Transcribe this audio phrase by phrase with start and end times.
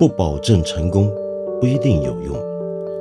[0.00, 1.14] 不保证成功，
[1.60, 2.34] 不一定有用。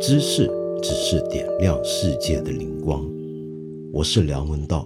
[0.02, 0.52] 知识
[0.84, 3.10] 只是点亮世界的灵光。
[3.94, 4.86] 我是梁文道。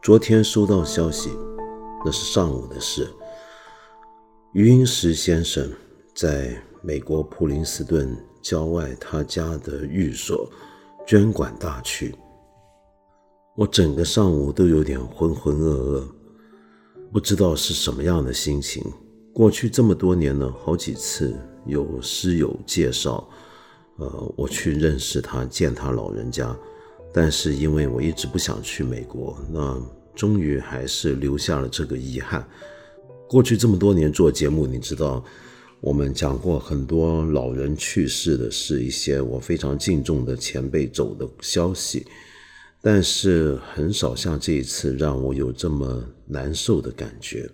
[0.00, 1.28] 昨天收到消息，
[2.02, 3.06] 那是上午的事。
[4.54, 5.70] 余英时先生
[6.14, 10.50] 在美国普林斯顿郊外他家的寓所
[11.06, 12.14] 捐管大去。
[13.54, 16.04] 我整个上午都有点浑浑噩噩，
[17.12, 18.82] 不知道是什么样的心情。
[19.30, 23.28] 过去这么多年呢，好几次有师友介绍，
[23.98, 26.56] 呃，我去认识他，见他老人家。
[27.12, 29.78] 但是因为我一直不想去美国，那
[30.14, 32.48] 终于还是留下了这个遗憾。
[33.28, 35.22] 过去这么多年做节目，你知道，
[35.82, 42.06] 我们讲过很多老人去世的是一些我非常敬重的前辈走的消息。
[42.84, 47.48] 但是很少像这一次让我有这么难受的感觉，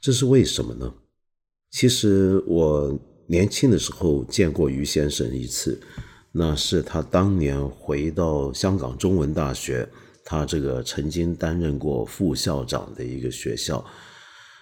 [0.00, 0.94] 这是为什么呢？
[1.70, 5.78] 其实我年轻的时候见过于先生一次，
[6.32, 9.86] 那是他当年回到香港中文大学，
[10.24, 13.84] 他这个曾经担任过副校长的一个学校，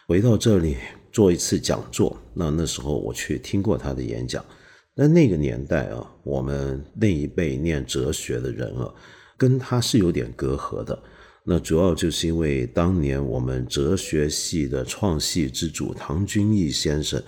[0.08, 0.76] 回到这里
[1.12, 2.20] 做一次讲座。
[2.34, 4.44] 那那时候我去听过他的演讲，
[4.96, 8.92] 那那个年代啊，我们那一辈念哲学的人啊。
[9.36, 11.02] 跟他是有点隔阂的，
[11.44, 17.22] 那主要就是因为当年我们哲学系的创系之主唐君毅先生，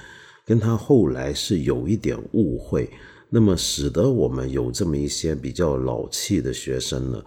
[0.44, 2.88] 跟他后来是有一点误会，
[3.28, 7.22] 那么使得我们有这么一些比较老气的学生呢，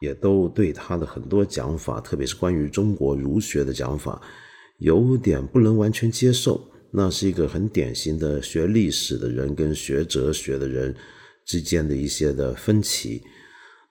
[0.00, 4.20] 也都对他的很多讲法，特别是关于中国儒学的讲法，
[4.78, 6.66] 有点不能完全接受。
[6.92, 10.92] 那是一个很典型的学历史的人跟学哲学的人
[11.44, 13.22] 之间的一些的分歧。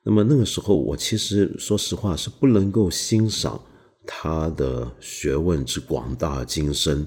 [0.03, 3.61] 那么那个时候，我其实说实话是不能够欣赏
[4.07, 7.05] 他的学问之广大精深，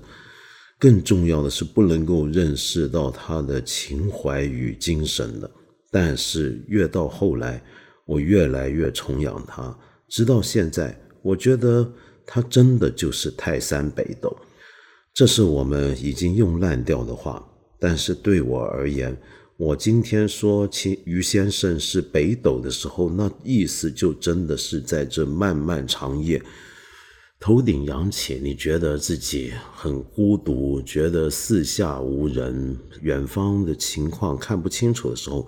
[0.78, 5.50] 更重要的是不能够认识到他的情怀与精神的。
[5.90, 7.62] 但是越到后来，
[8.06, 9.76] 我越来越崇仰他，
[10.08, 11.90] 直到现在，我觉得
[12.26, 14.36] 他真的就是泰山北斗。
[15.14, 17.42] 这是我们已经用烂掉的话，
[17.80, 19.16] 但是对我而言。
[19.64, 26.42] 我今天说秦于先生是北斗的时候，那意思就真的是在这漫漫长夜，
[27.38, 35.46] 头顶扬起，你觉得自己很孤独，觉得四下无人，远方的情况看不清楚的时候，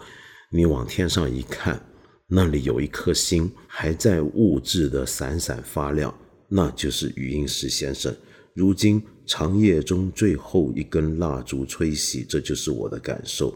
[0.48, 1.84] 你往天上一看，
[2.28, 6.16] 那里有一颗星还在物质的闪闪发亮，
[6.48, 8.14] 那就是余英时先生。
[8.54, 13.52] 如今长夜中最后一根蜡烛吹熄，这就是我的感受。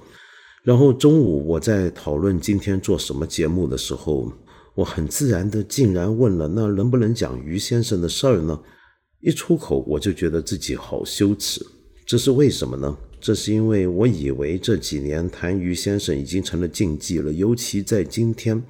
[0.62, 4.30] 然后中午我在讨论今天做什么节目的时候，
[4.74, 8.60] 我很自然的竟然问了：那能不能讲于先生的事儿呢？
[9.20, 11.64] 一出口我就觉得自己好羞耻。
[12.06, 12.96] 这是为什么呢？
[13.20, 18.62] 这是因为我以为这几年谈于先生已经成了禁忌了，尤其在今天。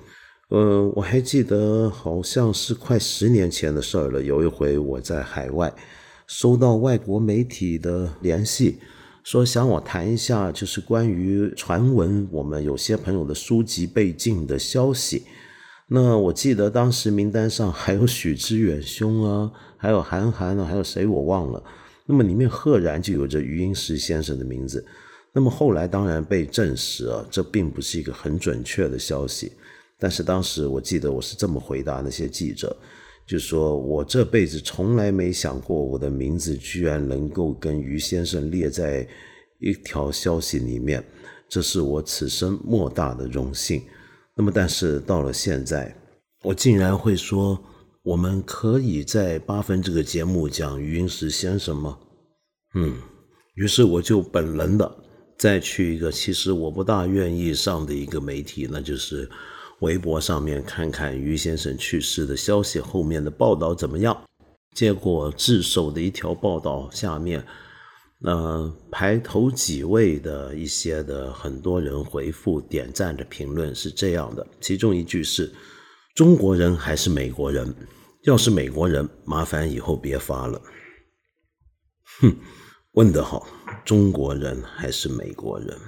[0.51, 4.23] 呃，我还记得好像是快十年前的事儿了。
[4.23, 5.71] 有一回我在海外，
[6.27, 8.79] 收到外国媒体的联系。
[9.31, 15.23] 说想我谈一下，就是关于传闻我们有些朋友的书籍被禁的消息。
[15.87, 21.63] 那我记得当时名单上还有许知远兄啊， 还有韩寒啊，还有谁我忘了。
[22.07, 24.83] 那么里面赫然就有着余英时先生的名字。
[25.31, 29.53] 那么后来当然被证实啊，这并不是一个很准确的消息。
[29.99, 32.75] 但是当时我记得我是这么回答那些记者。
[33.29, 39.07] 就说我这辈子从来没想过，我的名字居然能够跟于先生列在
[39.61, 41.05] 一条消息里面，
[41.47, 43.83] 这是我此生莫大的荣幸。
[44.35, 45.95] 那么，但是到了现在，
[46.43, 47.63] 我竟然会说，
[48.03, 51.99] 我们可以在八分这个节目讲于英时先生吗？
[52.77, 52.97] 嗯，
[53.57, 54.91] 于是我就本能的
[55.37, 59.29] 再去一个其实我不大愿意上的一个媒体，那就是。
[59.81, 64.21] 微博上面看看于先生去世的消息后面的报道怎么样？
[64.75, 67.45] 结果自首的一条报道下面，
[68.23, 75.53] 呃，排头几位的一些的很多人回复点赞的评论是这样的，其中一句是
[76.15, 77.75] ：“中国人还是美国人？
[78.25, 80.61] 要是美国人，麻烦以后别发了。”
[82.21, 82.37] 哼，
[82.93, 83.47] 问得好，
[83.85, 85.79] 中国人还是美国人？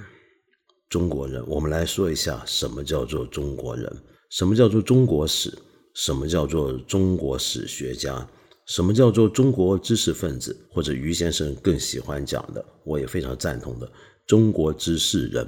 [0.91, 3.89] 中国人，我们来说一下什么叫做中国人，
[4.29, 5.57] 什么叫做中国史，
[5.93, 8.27] 什么叫做中国史学家，
[8.65, 13.89] 什么叫做中国知识分子，或者于先生更喜欢讲的，我也非常赞同的，
[14.27, 15.47] 中国知识人。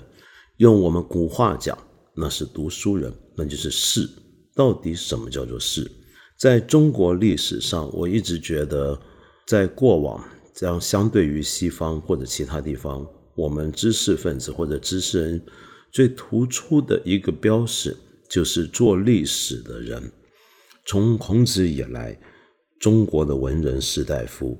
[0.57, 1.77] 用我们古话讲，
[2.15, 4.09] 那是读书人，那就是士。
[4.55, 5.91] 到底什么叫做士？
[6.37, 8.97] 在中国历史上，我一直觉得，
[9.45, 10.23] 在过往
[10.53, 15.41] 将相对于西方或者其他地方，我们知识分子或者知识人
[15.91, 17.95] 最突出的一个标识，
[18.29, 20.11] 就是做历史的人。
[20.85, 22.19] 从孔子以来，
[22.79, 24.59] 中国的文人士大夫，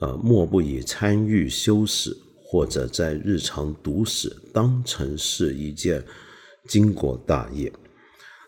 [0.00, 6.04] 呃，莫不以参与修史或者在日常读史当成是一件
[6.66, 7.72] 经国大业。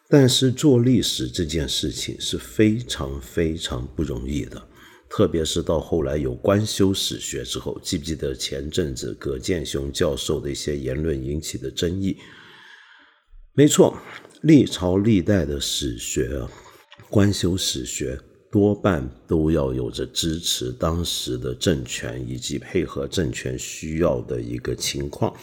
[0.08, 4.62] 但是做历史这件事情是非常非常不容易的，
[5.14, 12.16] 特别是到后来有官修史学之后，记不记得前阵子葛剑雄教授的一些言论引起的争议？
[13.52, 13.94] 没错，
[14.40, 16.40] 历朝历代的史学，
[17.10, 18.18] 官修史学
[18.50, 25.36] 多半都要有着支持当时的政权以及配合政权需要的一个情况。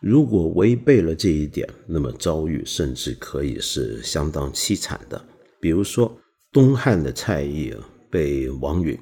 [0.00, 5.24] 如果违背了这一点，那么遭遇甚至可以是相当凄惨的。
[5.60, 6.18] 比如说，
[6.50, 7.78] 东汉的蔡邕，
[8.10, 8.98] 被王允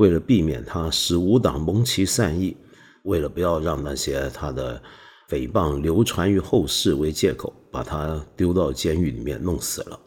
[0.00, 2.56] 为了避免他使吾党蒙其善意，
[3.02, 4.82] 为了不要让那些他的
[5.28, 10.00] 诽谤流传于后世为借口，把他丢到监狱里面弄死了。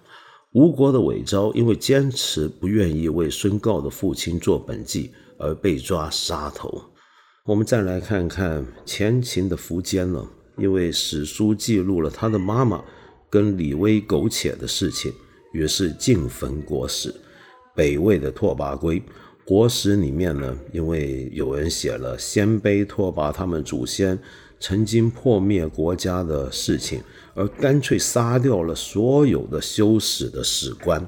[0.53, 6.81] 吴国的韦昭因为坚持不愿意为孙告的父亲做本纪，而被抓杀头。
[7.45, 12.83] 我们再来看看前秦的苻坚了，因为史书记录了他的妈妈
[13.29, 15.13] 跟李威苟且的事情，
[15.53, 17.13] 于是进焚国史。
[17.75, 19.01] 北魏的拓跋圭
[19.45, 24.17] 国史里面呢，因为有人写了鲜卑拓跋他们祖先
[24.59, 27.01] 曾经破灭国家的事情，
[27.33, 31.05] 而干脆杀掉了所有的修史的史官。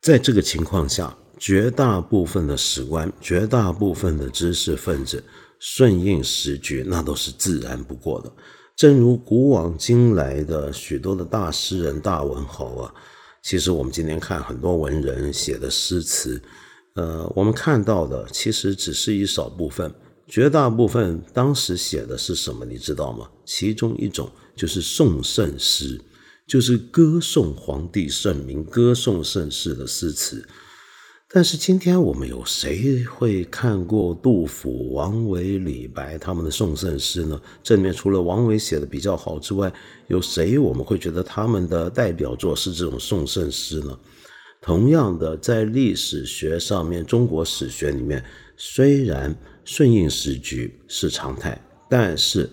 [0.00, 5.22] 在这个情况下，绝大部分的史官，绝大部分的知识分子。
[5.60, 8.32] 顺应时局，那都是自然不过的。
[8.76, 12.94] 正如古往今来的许多的大诗人、大文豪啊，
[13.42, 16.40] 其实我们今天看很多文人写的诗词，
[16.98, 19.94] 呃，我们看到的其实只是一少部分，
[20.26, 22.64] 绝大部分当时写的是什么？
[22.64, 23.28] 你知道吗？
[23.44, 26.00] 其中一种就是颂圣诗，
[26.44, 30.44] 就是歌颂皇帝圣明、歌颂盛世的诗词。
[31.30, 37.40] 但是今天我们有谁会看过杜甫、王维、李白他们的宋圣诗呢？
[37.62, 39.72] 这里面除了王维写的比较好之外，
[40.08, 43.96] 有谁我们会觉得他们的代表作是这种宋圣诗呢？
[44.60, 48.22] 同样的，在历史学上面，中国史学里面，
[48.56, 49.34] 虽然
[49.64, 52.50] 顺应时局是常态，但是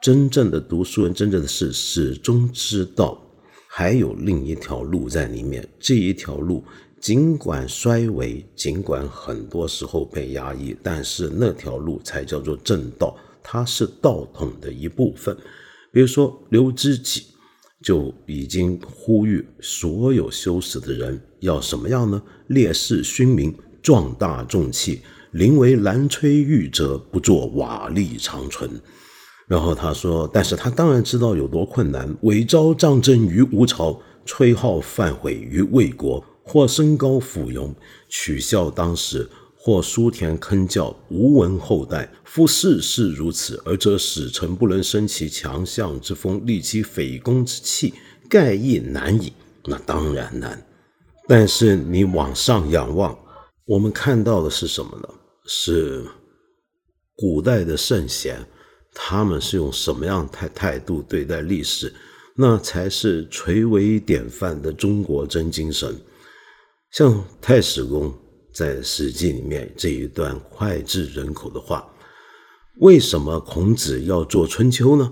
[0.00, 3.20] 真正的读书人，真正的是始终知道
[3.68, 6.64] 还有另一条路在里面，这一条路。
[7.00, 15.36] 尽管衰微，尽管很多时候被压抑，但是那条路才叫做正道，它是道统的一部分。
[15.90, 17.24] 比如说刘知几
[17.82, 22.20] 就已经呼吁所有修史的人要什么样呢？
[22.46, 25.02] 烈士勋名，壮大重器，
[25.32, 28.68] 临为兰摧玉折，不作瓦砾长存。
[29.46, 32.16] 然后他说，但是他当然知道有多困难。
[32.22, 36.24] 韦昭仗争于吴朝，崔浩犯毁于魏国。
[36.44, 37.72] 或身高俯庸，
[38.08, 42.10] 取笑当时；或书田坑教，无闻后代。
[42.24, 47.94] 夫世事如此，而则使臣不能生其强项之风，立其匪公之气，
[48.28, 49.32] 盖亦难矣。
[49.66, 50.60] 那当然难。
[51.34, 53.18] 但是你往上仰望，
[53.64, 55.08] 我们看到的是什么呢？
[55.46, 56.04] 是
[57.16, 58.46] 古代的圣贤，
[58.92, 61.90] 他们是用什么样态态度对待历史？
[62.36, 65.98] 那才是垂为典范的中国真精神。
[66.90, 68.12] 像太史公
[68.52, 71.90] 在《史记》里面这一段脍炙人口的话，
[72.80, 75.10] 为什么孔子要做春秋呢？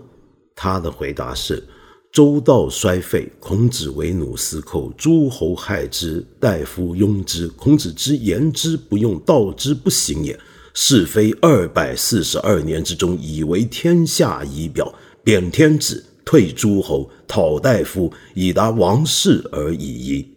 [0.54, 1.66] 他的回答是：
[2.12, 7.46] 周道衰废，孔子为奴斯寇，诸侯害之，大夫拥之。
[7.46, 10.38] 孔子之言之不用，道之不行也。
[10.74, 20.28] 是非二百四十二年之中，以为天下已表，贬天子，退诸侯，讨大夫，以达王室而已矣。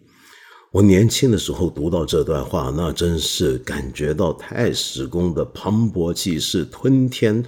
[0.70, 7.44] 我年轻的时候读到这段话，那真是感觉到太史公的磅礴气势，吞天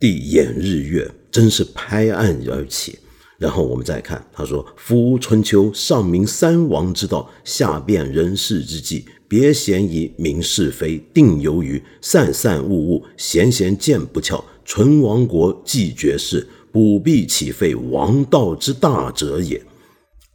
[0.00, 2.98] 地掩日月，真是拍案而起。
[3.38, 19.60] 然后我们再看，他说：“夫春秋，上明三王之道，下辨人事之际，别嫌疑，明是非，定由于善善恶恶，贤贤见不巧，存亡国，继绝世，不必岂废王道之大者也。”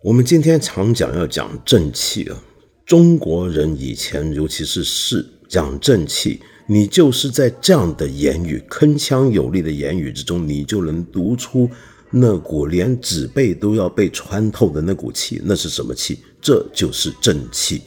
[0.03, 2.43] 我们今天常讲要讲正气啊，
[2.85, 11.67] 中国人以前尤其是士讲正气，你就是在这样的言语铿锵有力的言语之中，你就能读出
[12.11, 16.19] 那股连纸背都要被穿透的那股气，那是什么气？
[16.39, 17.81] 这就是正气。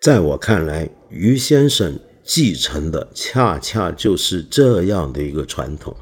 [0.00, 5.96] 在我看来，于先生继承的恰恰就是这样的一个传统。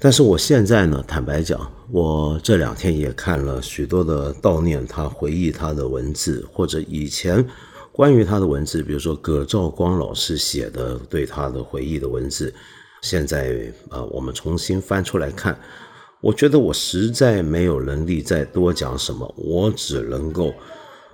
[0.00, 7.44] 但是我现在呢，坦白讲，我这两天也看了许多的悼念他、回忆他的文字，或者以前
[7.98, 12.54] 关于他的文字，比如说葛兆光老师写的对他的回忆的文字，
[13.02, 15.58] 现在啊，我们重新翻出来看，
[16.20, 20.54] 我觉得我实在没有能力再多讲什么，我只能够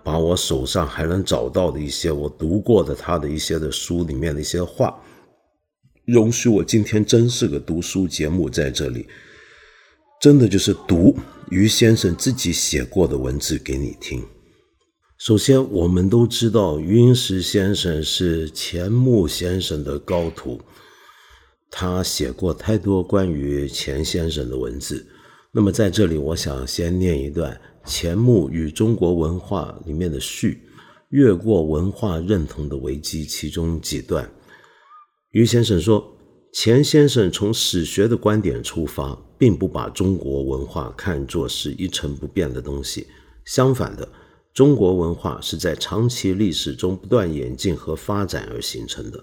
[0.02, 4.94] 把我手上还能找到的一些我读过的他的一些的书里面的一些话。
[6.04, 9.08] 容许我今天真是个读书节目，在这里，
[10.20, 11.16] 真的就是读
[11.48, 14.22] 于先生自己写过的文字给你听。
[15.16, 20.60] 首先，我们都知道云石先生是钱穆先生的高徒，
[21.70, 25.06] 他写过太多关于钱先生的文字。
[25.52, 30.62] 那么，在这里，我想先念一段《钱穆与中国文化》里面的序，
[31.10, 34.28] 越过文化认同的危机其中几段。
[35.30, 36.04] 于先生说
[36.52, 43.06] ：“钱先生从史学的观点出发，并不把中国文化看作是一成不变的东西。
[43.44, 44.08] 相反的，
[44.54, 49.22] 中国文化是在长期历史中不断演进和发展而形成的。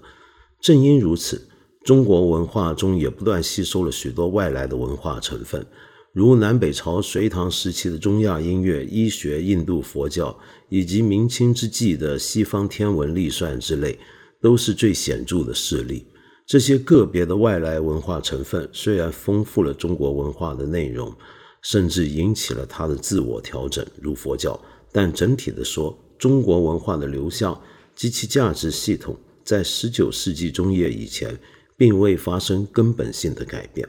[0.60, 1.48] 正因如此，
[1.82, 5.66] 中国文化中也不断吸收了许多外来的文化成分，
[6.12, 13.98] 如南北朝、隋唐时期的中亚音乐、医学、印度佛教，以及明清之际的西方天文历算之类。”
[14.42, 16.04] 都是最显著的事例。
[16.44, 21.14] 这些个别的外来文化成分虽然丰富了中国文化的内容，
[21.62, 24.60] 甚至引起了它的自我调整，如佛教，
[24.92, 27.58] 但整体的说，中国文化的流向
[27.96, 31.36] 及其价值系统，在十九世纪中叶以前，
[31.76, 33.88] 并未发生根本性的改变。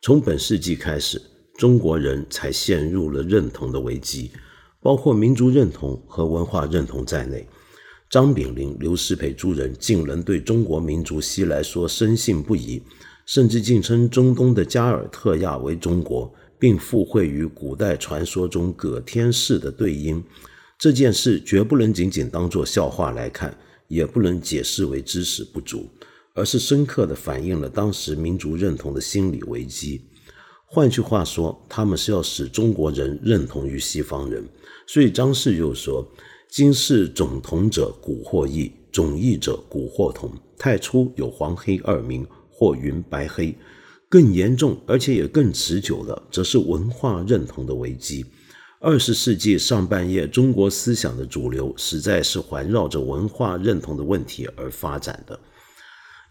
[0.00, 1.22] 从本世纪开始，
[1.56, 4.32] 中国人才陷入了认同的危机，
[4.80, 7.46] 包括民族认同和文化认同在内。
[8.10, 12.82] 张炳麟、刘师培诸人竟能对中国民族西来说深信不疑，
[13.24, 16.30] 甚至竟称中东的加尔特亚为中国，
[16.62, 20.22] 并附会于古代传说中葛天氏的对应。
[20.78, 23.52] 这件事绝不能仅仅当作笑话来看，
[23.88, 25.88] 也不能解释为知识不足，
[26.34, 30.02] 而是深刻地反映了当时民族认同的心理危机。
[30.64, 34.48] 换句话说，他们是要使中国人认同于西方人。
[34.86, 36.08] 所以张氏又说。
[36.48, 40.30] 今世总同者，古或异；总异者，古或同。
[40.58, 43.56] 太初有黄黑二名，或云白黑。
[44.12, 48.26] 更严重，而且也更持久的，则是文化认同的危机。
[48.78, 55.40] 二十世纪上半叶，中国思想的主流实在是环绕着文化认同的问题而发展的。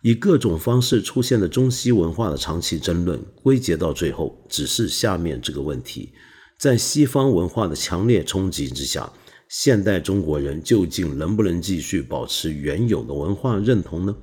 [0.03, 6.11] 以各种方式出现的中西文化的长期争论，归结到最后，只是下面这个问题：
[6.59, 9.11] 在西方文化的强烈冲击之下。
[9.49, 14.15] 现代中国人究竟能不能继续保持原有的文化认同呢？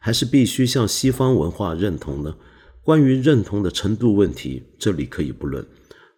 [0.00, 2.34] 还是必须向西方文化认同呢？
[2.84, 5.66] 关于认同的程度问题，这里可以不论。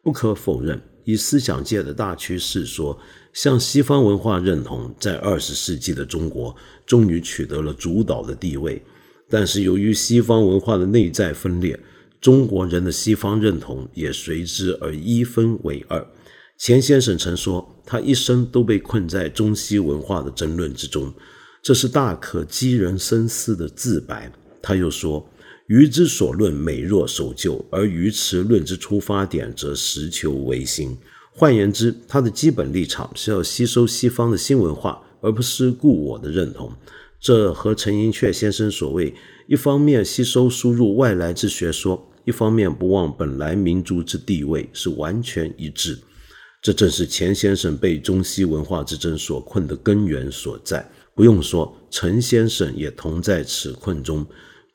[0.02, 2.98] 不可否认，以思想界的大趋势说，
[3.32, 6.54] 向西方文化认同在二十世纪的中国
[6.84, 8.82] 终于取得了主导的地位。
[9.30, 11.78] 但是，由于西方文化的内在分裂，
[12.20, 16.04] 中国人的西方认同也随之而一分为二。
[16.58, 17.72] 钱先生曾说。
[17.88, 21.14] 他一生都被困在中西文化的争论之中，
[21.62, 24.28] 这是大可激人深思的自白。
[24.60, 25.24] 他又说
[25.68, 30.96] ：“余之所论美若守旧，而于此论之出发点则实求维新。”
[31.32, 36.72] 换言之，他的基本立场是要吸收西方的新文化，而不是故我的认同。
[37.20, 39.12] 这和陈寅恪先生所谓
[39.46, 45.98] “一方面吸收输入外来之学说，一方面不忘本来民族之地位”是完全一致。
[46.62, 50.90] 这正是钱先生被中西文化之争所困的根源所在。
[51.14, 54.26] 不用说，陈先生也同在此困中。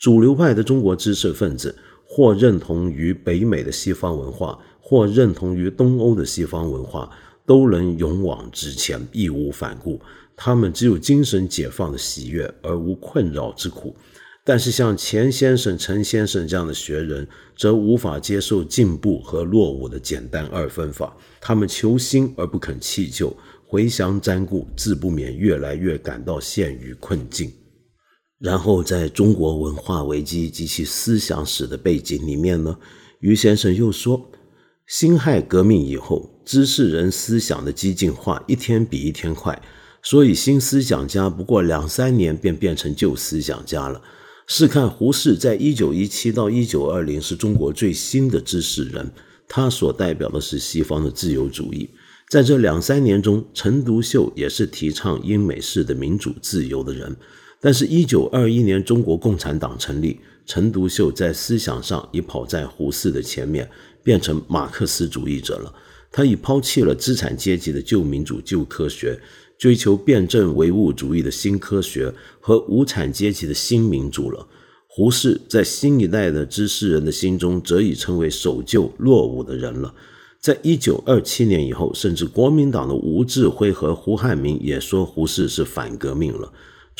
[0.01, 7.07] 主流派的中国知识分子，或认同于北美的西方文化，或认同于东欧的西方文化，
[7.45, 10.01] 都能勇往直前，义无反顾。
[10.35, 13.95] 他们只有精神解放的喜悦，而无困扰之苦。
[14.43, 21.15] 但是，像钱先生、陈先生这样的学人，则无法接受进步和落伍的简单二分法。
[21.39, 23.31] 他们求新而不肯弃旧，
[23.67, 27.53] 回乡瞻顾，自不免越来越感到陷于困境。
[28.41, 32.75] 然后，在中国文化危机及其思想史的背景里面呢，
[33.19, 34.31] 于先生又说，
[34.87, 39.61] 辛亥革命以后，知识人思想的激进化一天比一天快，
[40.01, 44.01] 所以新思想家不过两三年便变成旧思想家了。
[44.47, 49.07] 试看胡适在一九一七到一九二零是中国最新的知识人，
[49.47, 51.87] 他所代表的是西方的自由主义。
[52.27, 57.15] 在这两三年中，陈独秀也是提倡英美式的民主自由的人。
[57.63, 63.69] 但是，一九二一年中国共产党成立，陈独秀在思想上已跑在胡适的前面，
[64.03, 65.71] 变成马克思主义者了。
[66.11, 69.19] 他已抛弃了资产阶级的旧民主、旧科学，
[69.59, 74.47] 追求辩证唯物主义的新科学和无产阶级的新民主了。
[74.87, 79.93] 胡适在新一代的知识人的心中，则已成为守旧落伍的人了。
[80.39, 86.51] 在一九二七年以后，甚至国民党的吴志辉和胡汉民也说胡适是反革命了。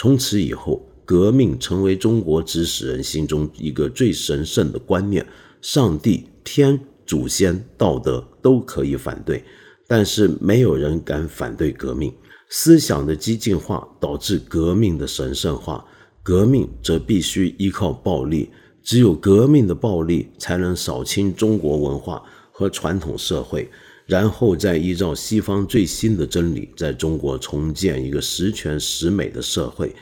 [0.01, 5.23] 从此以后，革命成为中国知识人心中一个最神圣的观念。
[5.61, 9.43] 上帝、天、祖先、道德都可以反对，
[9.85, 12.11] 但是没有人敢反对革命。
[12.49, 15.85] 思想的激进化导致革命的神圣化，
[16.23, 18.49] 革命则必须依靠暴力。
[18.81, 23.69] 只有革命的暴力，才能扫清中国文化和传统社会。
[24.11, 29.95] 然后再依照西方最新的真理，在中国重建一个十全十美的社会，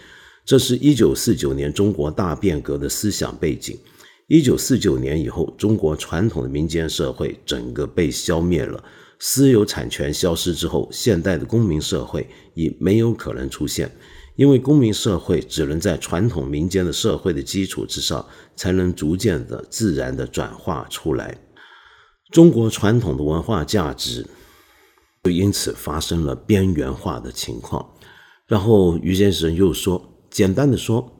[0.44, 3.78] 这是一九四九年中国大变革的思想背景。
[4.25, 8.84] 一九四九年以后，中国传统的民间社会整个被消灭了，
[9.20, 13.92] 私有产权消失之后，现代的公民社会已没有可能出现，
[14.36, 18.25] 因为公民社会只能在传统民间的社会的基础之上，
[18.56, 21.38] 才能逐渐的自然的转化出来。
[22.32, 24.26] 中国传统的文化价值
[25.24, 27.94] 就因此发生了边缘化的情况。
[28.46, 31.12] 然后于先生又说：“简单的说，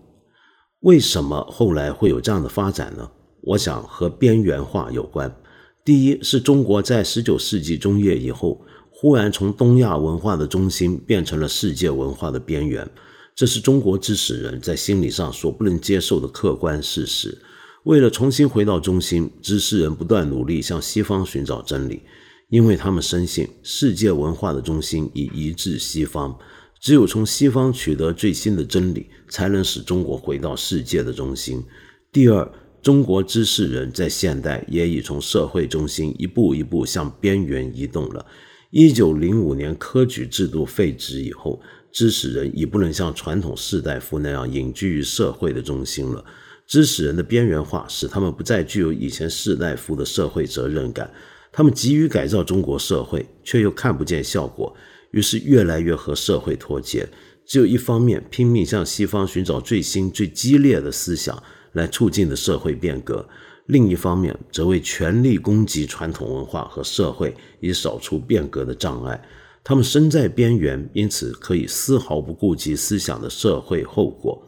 [0.82, 3.10] 为什么后来会有这样的发展呢？
[3.42, 5.36] 我想和边缘化有关。
[5.84, 12.88] 第一是中国在十九世纪中叶以后，忽然从东亚文化的中心变成了世界文化的边缘，
[13.36, 17.36] 这是中国知识人在心理上所不能接受的客观事实。”
[17.83, 22.01] 为了重新回到中心，知识人不断努力向西方寻找真理，
[22.50, 26.38] 因为他们深信世界文化的中心已移至西方，
[26.82, 31.63] 只有从西方取得最新的真理，才能使中国回到世界的中心。
[32.12, 32.51] 第二，
[32.82, 38.25] 中国知识人在现代也已从社会中心一步一步向边缘移动了。
[38.71, 46.23] 一九零五年科举制度废止以后，知识人已不能像传统士大夫那样隐居于社会的中心了。
[46.69, 51.12] 知识人的边缘化使他们不再具有以前士大夫的社会责任感，
[51.51, 54.71] 他们急于改造中国社会，却又看不见效果，
[55.10, 57.10] 于是越来越和社会脱节。
[57.43, 63.27] 只有一方面拼命向西方寻找最新最激烈的思想来促进的社会变革，
[63.65, 69.19] 另一方面则为全力攻击传统文化和社会，以扫除变革的障碍。
[69.63, 74.39] 他们身在边缘，因此可以丝毫不顾及思想的社会后果。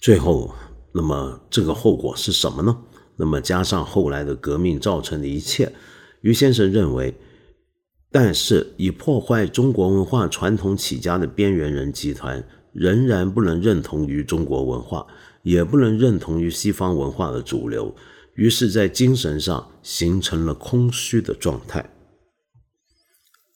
[0.00, 0.54] 最后，
[0.92, 2.78] 那么这个后果是什么呢？
[3.16, 5.72] 那么加上后来的革命造成的一切，
[6.20, 7.16] 于先生认为，
[8.12, 15.04] 但是以破坏中国文化传统起家的边缘人集团，仍然不能认同于中国文化，
[15.42, 17.92] 也不能认同于西方文化的主流，
[18.36, 21.90] 于是，在精神上形成了空虚的状态。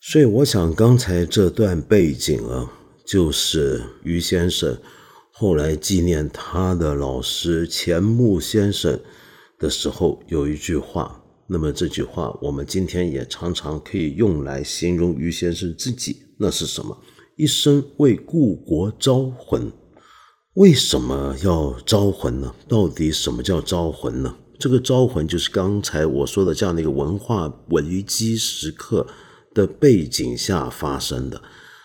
[0.01, 2.73] 所以，我想刚才这段背景啊，
[3.07, 4.77] 就是于先生。
[5.35, 9.01] 后来纪念他的老师钱穆先生
[9.59, 11.19] 的时候，有一句话。
[11.47, 16.17] 那么这句话，我们今天也常常可以用来形容于先生自己。
[16.39, 16.97] 那是什么？
[17.37, 19.73] 一生为故国招魂。
[20.55, 22.55] 为什么要招魂呢？
[22.69, 24.37] 到底什么叫招魂呢？
[24.59, 29.07] 这个招魂，就是刚才我说的这样的一个文化危机时刻
[29.55, 31.41] 的背景下发生的。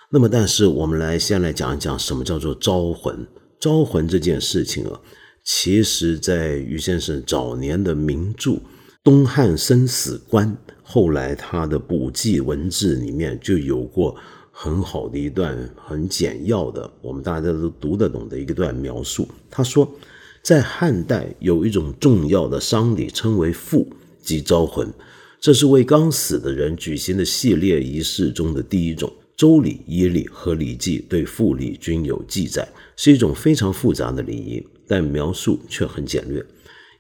[0.10, 3.28] 那么，但是我们来先来讲一讲什么叫做招魂。
[3.60, 4.98] 招魂这件事情啊，
[5.44, 8.52] 其实在于先生早年的名著
[9.04, 10.48] 《东汉生死观》，
[10.82, 14.16] 后来他的补记文字里面就有过
[14.50, 19.28] 很好的一段很简要的，我们大家都读得懂的一段描述。
[19.52, 19.92] 他说，
[20.42, 23.86] 在汉代有一种重要的丧礼，称为复，
[24.22, 24.88] 即招魂，
[25.42, 29.10] 这是为刚死的人举行的系列仪式中的第一种。
[29.38, 36.44] 《周礼》《仪礼》和《礼记》对复礼均有记载，是一种非常复杂的礼仪，但描述却很简略。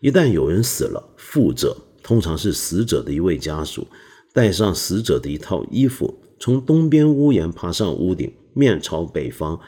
[0.01, 3.87] 一旦有人死了，复者通常是死者的一位家属，
[4.33, 9.59] 带上死者的一套衣服，从东边屋檐爬上屋顶，面朝北方，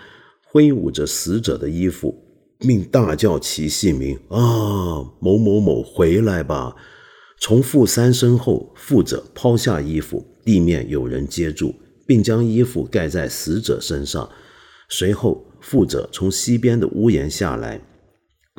[0.43, 2.23] 挥舞着死者的衣服，
[2.59, 6.75] 并大叫其姓名：“啊，某某某，回来吧！”
[7.41, 11.73] 重复三声后，复者抛下衣服，地面有人接住。
[12.09, 14.27] 并将衣服盖在死者身上，
[14.89, 17.79] 随后，负者从西边的屋檐下来，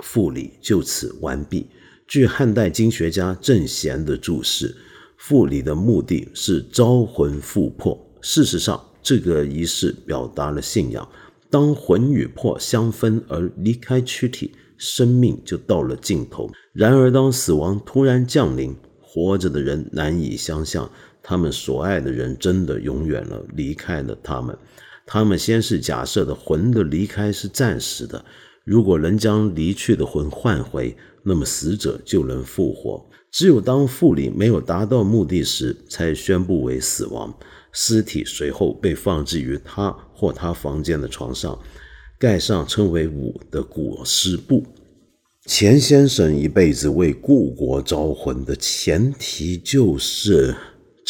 [0.04, 1.66] 复礼就此完毕。
[2.06, 4.72] 据汉代经学家郑贤的注释，
[5.16, 7.98] 复礼的目的是招魂复魄。
[8.22, 11.08] 事实上，这个仪式表达了信仰：
[11.50, 16.48] 当魂与魄相分而离开躯体，生命就到了尽头。
[16.72, 20.88] 然而，当死亡突然降临，活着的人难以想象，
[21.22, 24.56] 他们所爱的人真的永远了，离开了他们。
[25.06, 28.24] 他们先是假设的魂的离开是暂时的，
[28.64, 33.04] 如果能将离去的魂换回，那么死者就能复活。
[33.32, 37.32] 只有当复礼没有达到目的时，才宣布为死亡。
[37.72, 41.56] 尸体随后被放置于他或他房间的床上，
[42.18, 44.64] 盖上称为“五”的裹尸布。
[45.46, 50.54] 钱先生一辈子为故国招魂的前提就是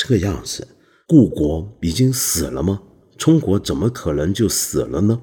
[0.03, 0.67] 这个样子：
[1.07, 2.81] 故国已经死了吗？
[3.19, 5.21] 中国怎么可能就死了呢？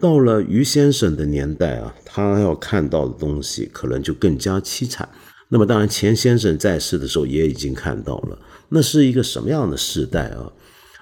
[0.00, 5.08] 到了于先生的年代啊，他要看到的东西可能就更加凄惨。
[5.48, 8.36] 那么，当然钱先生在世的时候也已经看到了，
[8.70, 10.52] 那是一个什么样的时代啊？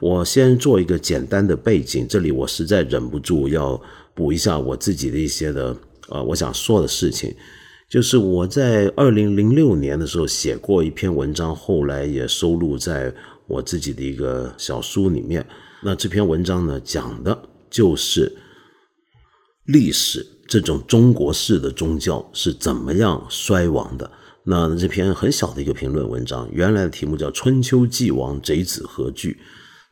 [0.02, 3.80] 我先做一个简单的背景，这里我实在忍不住要
[4.14, 5.74] 补一下我自己的一些的
[6.10, 7.34] 啊，我想说的事情，
[7.88, 13.14] 就是我在二零零六年的时候写过一篇文章，后来也收录在
[13.46, 15.44] 我自己的一个小书里面。
[15.82, 18.30] 那这篇文章呢，讲的就是
[19.64, 24.10] 历史这种中国式的宗教是怎么样衰亡的。
[24.44, 29.32] 那这篇很小的一个评论文章，原来的题目叫《春秋既亡，贼子何惧》。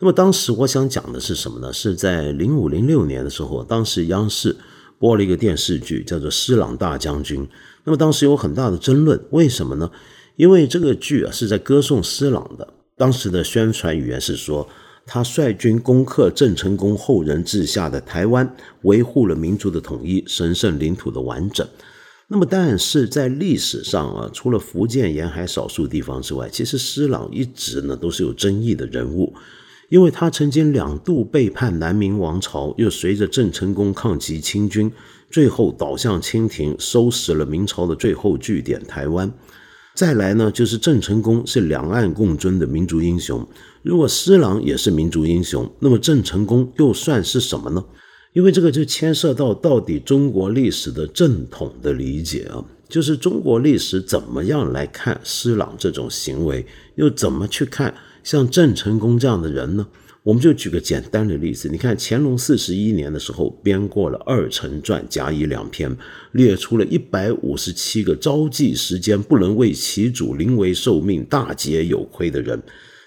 [0.00, 1.72] 那么当时我想讲的是什么呢？
[1.72, 4.54] 是在零五零六年的时候，当时央视
[4.98, 7.42] 播了一个电视剧，叫做《施琅大将军》。
[7.86, 9.90] 那么当时有很大的争论，为什么呢？
[10.36, 12.68] 因为这个剧啊是在歌颂施琅的，
[12.98, 14.68] 当时的宣传语言是说。
[15.08, 21.64] 他率军攻克郑成功后人治下的台湾，维护了民族的统一、神圣领土的完整。
[22.26, 29.32] 那么，但是在历史上啊，除了福建沿海少数地方之外，其实施琅一直呢都是有争议的人物，
[29.90, 34.90] 因为他曾经两度背叛南明王朝，又随着郑成功抗击清军，
[35.30, 39.32] 最后倒向清廷，收拾了明朝的最后据点台湾。
[39.94, 43.46] 再来呢，就是郑成功是两岸共尊的民族英雄。
[43.82, 47.84] 如果施琅也是民族英雄，那么郑成功又算是什么呢？
[48.34, 59.86] 因为这个就牵涉到到底中国历史的正统的理解啊，就是中国历史怎么样来看施琅这种行为，又怎么去看像郑成功这样的人呢？
[60.26, 65.96] 我们就举个简单的例子，你看乾隆四十一年的时候编过了《二臣传》，甲乙两篇，
[66.32, 72.60] 列出了一百五十七个朝祭时间不能为其主临危受命、大节有亏的人。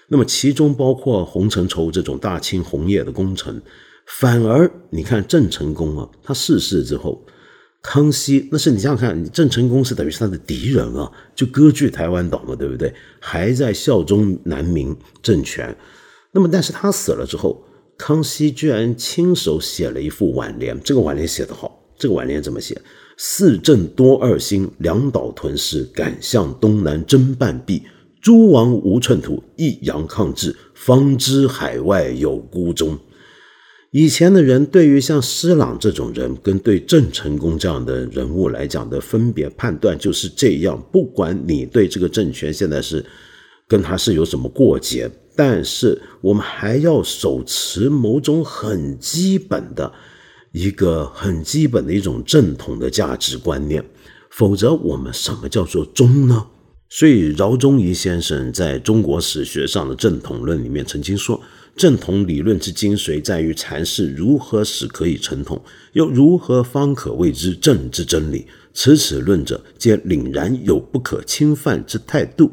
[0.08, 3.60] 那么其中包括洪承畴这种大清红叶的功臣，
[4.06, 7.22] 反而你看郑成功啊，他逝世之后，
[7.82, 12.90] 康熙那是你想想看，郑成功是等于是他的敌人啊，就割据台湾岛嘛，对不对？
[13.20, 15.76] 还在效忠南明政权。
[16.32, 17.64] 那么但是他死了之后，
[17.98, 22.80] 康熙居然亲手写了一副挽联，这个挽联写得好，这个挽联怎么写？
[23.16, 27.82] 四镇多二心，两岛屯师，敢向东南征半壁。
[28.22, 32.98] 诸王无寸土，一阳抗志，方知海外有孤忠。
[33.92, 40.80] 以前的人对于像施琅这种人，跟对郑成功这样的人物来讲的分别判断就是这样。
[40.92, 43.04] 不管你对这个政权现在是
[43.70, 49.92] 跟他是有什么过节，但是我们还要手持某种很基本的
[50.50, 53.84] 一个很基本的一种正统的价值观念，
[54.28, 56.48] 否则我们什么叫做忠呢？
[56.88, 61.40] 所以，饶宗颐先生在中国史学上的正统论里面曾经说
[61.76, 68.44] ：“正统理论之精髓在于阐释如何使可以成统，又如何方可谓之正之真理。
[68.74, 72.50] 此此论者，皆凛然有不可侵犯之态度。”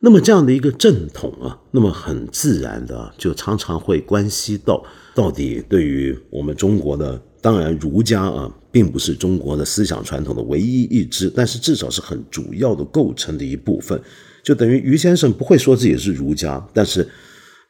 [0.00, 4.84] 那么，这样的一个正统啊，那么很自然的就常常会关系到
[5.14, 7.20] 到底对于我们中国的。
[7.40, 14.00] 当然，儒家啊，并不是中国的思想传统的唯一一支，但是至少是很主要的构成的一部分。
[14.42, 17.08] 就等于于先生不会说自己是儒家，但是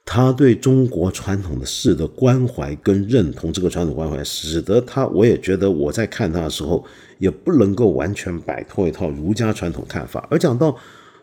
[0.07, 6.83] 他对中国传统的事的关怀跟认同，这个传统关怀，使得他，我也觉得我在看他的时候，
[7.19, 10.27] 也不能够完全摆脱一套儒家传统看法。
[10.31, 10.75] 而讲到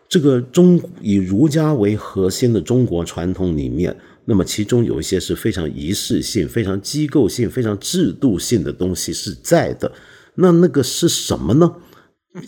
[0.08, 3.96] 这个中以儒家为核心的中国传统里面。
[4.28, 9.92] 那么其中有一些是非常仪式性、非常机构性、非常制度性的东西是在的，
[10.34, 11.76] 那那个是什么呢？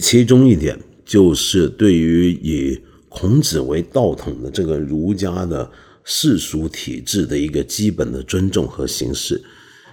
[0.01, 5.71] 其中一点就是对于以孔子为道统的这个儒家的
[6.03, 9.41] 世俗体制的一个基本的尊重和形式。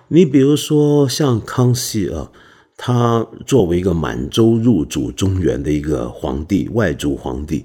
[0.07, 2.31] 你比如说像康熙啊，
[2.77, 7.63] 他作为一个满洲入主中原的一个皇帝，外族皇帝，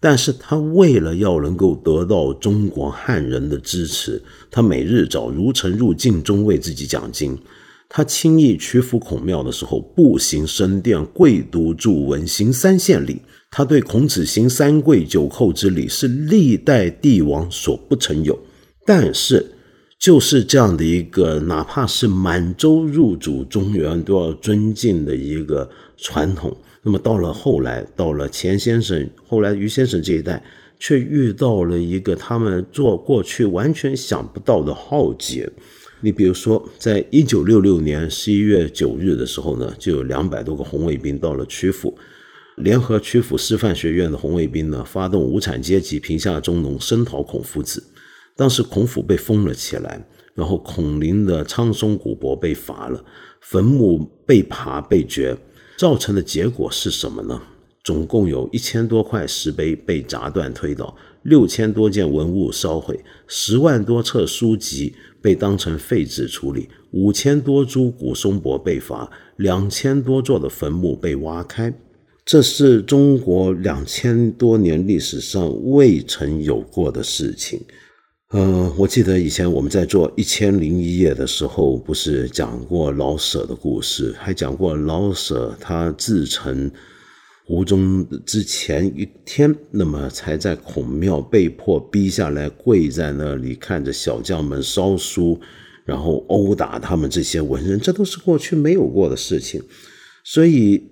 [0.00, 7.38] 但是他为了要能够得到中国汉人的支持，他每日找儒臣入境中为自己讲经。
[7.88, 13.20] 他轻易屈服孔庙的时候，步行升殿，跪读祝文，行三献礼。
[13.50, 18.38] 他对孔子行三跪九叩之礼，是历代帝王所不曾有。
[18.84, 19.52] 但是。
[19.98, 26.56] 就是这样的一个，哪怕是满洲入主中原都要尊敬的一个传统。
[26.82, 30.40] 那么到了后来，到了钱先生，后来于先生这一代，
[30.78, 35.50] 却遇到了一个他们做过去完全想不到的浩劫。
[36.02, 41.96] 你比如说，在一九六六年十一月九日的时候呢，就有两百多个红卫兵到了曲阜，
[42.56, 47.82] 联合曲阜师范学院的红卫兵呢，发动无产阶级平下中农，声讨孔夫子。
[48.36, 53.02] 当时孔府被封了起来，然后孔林的苍松古柏被伐了，
[53.40, 55.36] 坟墓被扒被掘，
[55.78, 57.40] 造成的结果是什么呢？
[57.82, 71.72] 总共有一千多块石碑被砸断推倒，六千多件文物烧毁，十万多册书籍被当成废纸处理，五千多株古松柏被伐，两千多座的坟墓被挖开，
[72.24, 77.60] 这是中国两千多年历史上未曾有过的事情。
[78.32, 86.68] 嗯，我记得以前我们在做《一千零一夜》的时候，不是讲过老舍的故事，还讲过老舍他自成
[87.46, 95.38] 湖中之前一天，那么才在孔庙被迫逼下来，跪在那里看着小将们烧书，
[95.84, 99.62] 然后殴打他们这些文人，这都是过去没有过的事情。
[100.24, 100.82] 所以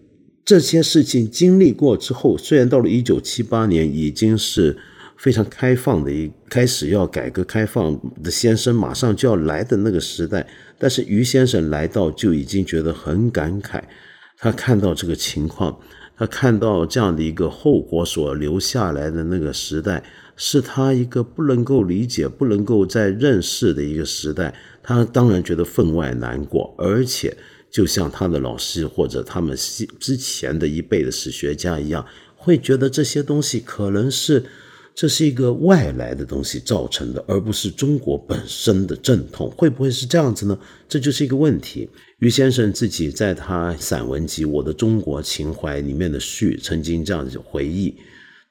[0.44, 4.78] 这些事情经历过之后，虽然到了一九七八年已经是。
[5.16, 10.46] 非常开放的一开始要改革开放的先生马上就要来的那个时代，
[10.78, 13.82] 但是于先生来到就已经觉得很感慨。
[14.36, 15.78] 他看到这个情况，
[16.16, 20.02] 他看到这样的一个后果所留下来的那个时代，
[20.36, 24.54] 是他一个不能够理解、不能够再认识的一个时代。
[24.82, 27.34] 他当然觉得分外难过，而且
[27.70, 29.56] 就像他的老师或者他们
[29.98, 32.04] 之前的一辈的史学家一样，
[32.36, 34.44] 会觉得这些东西可能是。
[34.94, 40.56] 这是一个外来的东西造成的，而不是中国本身的阵痛，会不会是这样子呢？
[40.88, 41.90] 这就是一个问题。
[42.20, 47.96] 于先生自己在他散文集《我的中国情怀》里面的序曾经这样子回忆，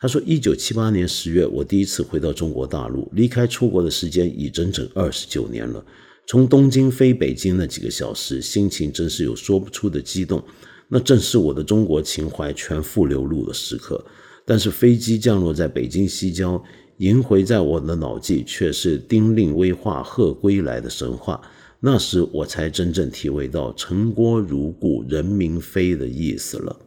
[0.02, 5.84] 他说：“一九七八年十月，我第一次回到中国大陆，离开出国的时间已整整二十九年了。
[6.28, 10.44] 从东京飞北京那几个小时，心情真是有说不出的激动，
[10.90, 14.04] 那正是我的中国情怀全副流露的时刻。”
[14.46, 16.62] 但是飞机降落在北京西郊，
[16.98, 21.42] 萦回在我的脑际却是丁令威化鹤归来的神话。
[21.80, 26.78] 那时我才真正体会到“城郭如故，人民非”的意思了。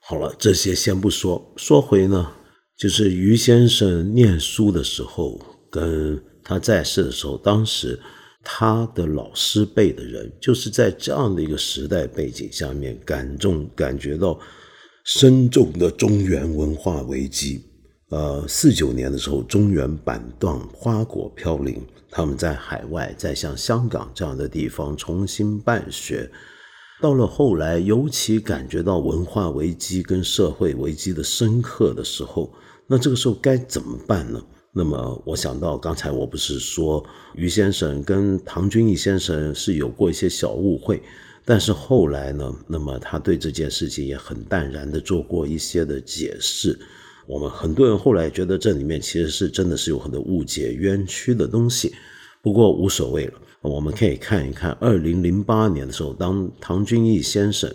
[0.00, 2.32] 好了，这些先不说，说回呢，
[2.76, 7.98] 就是于先生念书的时候，跟他在世的时候，当时
[8.42, 14.38] 他的老师辈的人，就是在这样的一个时代背景下面，感动感觉到。
[15.04, 17.62] 深重的中原文化危机。
[18.08, 21.78] 呃，四九年的时候，中原板断，花果飘零。
[22.10, 26.30] 他们在海外，在像香港这样的地方重新办学。
[27.02, 32.50] 到了后来，尤其感觉到文化危机跟社会危机的深刻的时候，
[32.86, 34.42] 那这个时候该怎么办呢？
[34.72, 41.02] 那么，我想到刚才我不是说于先生跟唐君毅先生是有过一些小误会。
[41.46, 42.54] 但是后来呢？
[42.66, 46.78] 那么他对这件事情也很淡然的做过一些的解释。
[47.26, 51.94] 我们很多人后来觉得这里面其实是真的是有很多误解、冤屈的东西。
[52.40, 57.70] 不过无所谓了，我们可以看一看二零零八年的时候，当唐君毅先生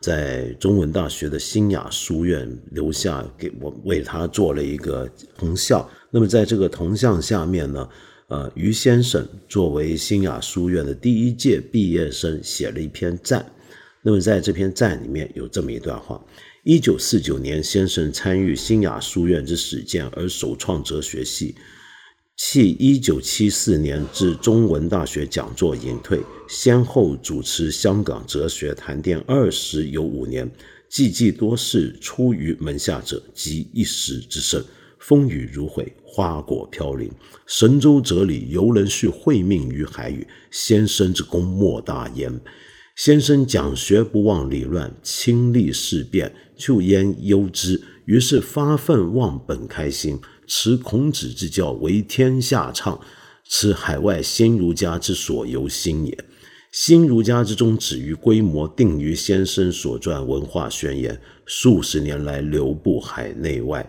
[0.00, 5.06] 在中文大学的新雅书院留下给我为他做了一个
[5.36, 5.86] 铜像。
[6.10, 7.86] 那么在这个铜像下面呢？
[8.30, 13.44] 呃，于先生作为新雅书院的第一届毕业生，写了一篇赞。
[14.02, 16.24] 那么在这篇赞里面有这么一段话：
[16.62, 21.56] 一九四九年，先生参与新雅书院之始建而首创哲学系，
[22.36, 30.48] 系一九七四年至中文大学讲座隐退，先后主持香港哲学谈店二十有五年，
[30.88, 34.64] 寂寂多事出于门下者，集一时之盛。
[35.00, 37.08] 风雨如晦，花果飘零。
[37.46, 42.40] 神州哲理犹能续会命于海宇，先生之功莫大焉。
[42.96, 47.80] 先生讲学不忘理乱，亲历事变，就焉忧之？
[48.04, 53.00] 于是发愤忘本开心，持孔子之教为天下倡，
[53.48, 56.18] 此海外新儒家之所由心也。
[56.72, 61.14] 新儒家之宗旨与规模，定于先生所撰《文化宣言》，
[61.46, 63.88] 数十年来流布海内外。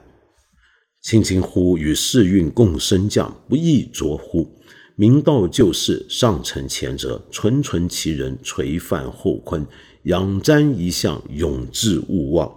[1.01, 4.47] 轻轻乎与世运共升降，不亦浊乎？
[4.95, 9.65] 明道救世，上承前哲，纯纯其人，垂范后坤，
[10.03, 12.51] 仰瞻一向，永志勿忘。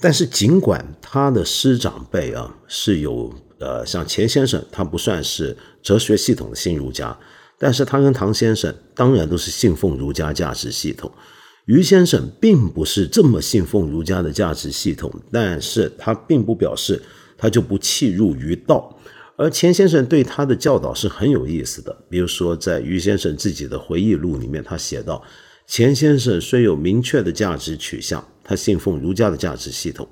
[0.00, 7.18] 但是，尽管他的师长辈啊是有呃，像钱先生，他不算是哲学系统的新儒家，
[7.58, 11.10] 但是他跟唐先生当然都是信奉儒家价值系统。
[11.66, 17.00] 于先生并不是这么信奉儒家的价值系统，但是他并不表示
[17.42, 18.96] 他就不弃入于道。
[19.34, 25.20] 而钱先生对他的教导是很有意思的，比如说在于先生自己的回忆录里面，他写道。
[25.66, 30.06] 钱先生虽有明确的价值取向，他信奉儒家的价值系统，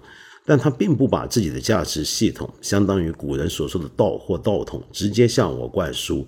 [0.44, 6.26] 但他并不把自己的价值系统相当于古人所说的道或道统直接向我灌输。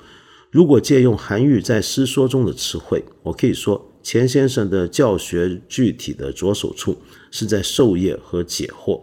[0.50, 6.98] 如果借用韩愈在诗说中的词汇，我可以说，钱先生的教学具体的着手处
[7.30, 9.00] 是在授业和解惑，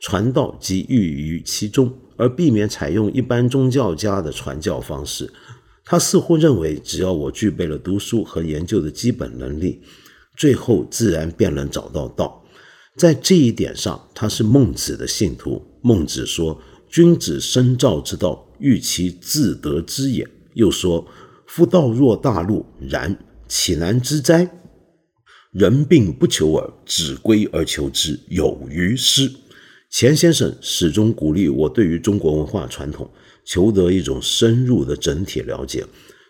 [0.00, 5.32] 传道即寓于其中，而避免采用一般宗教家的传教方式。
[5.84, 9.80] 他似乎认为，只要我具备了读书和研究的基本能力，
[10.36, 12.44] 最后自然便能找到道。
[12.96, 15.64] 在这一点上，他是孟子的信徒。
[15.80, 21.06] 孟子说：“君子深造之道，欲其自得之也。”又说
[21.46, 24.50] ：“夫道若大路，然岂难之哉？
[25.52, 29.32] 人病不求耳，子归而求之，有于师。”
[29.90, 33.10] 钱先生始终鼓励我对于中国文化传统。
[33.44, 35.82] 求得一种深入的整体了解，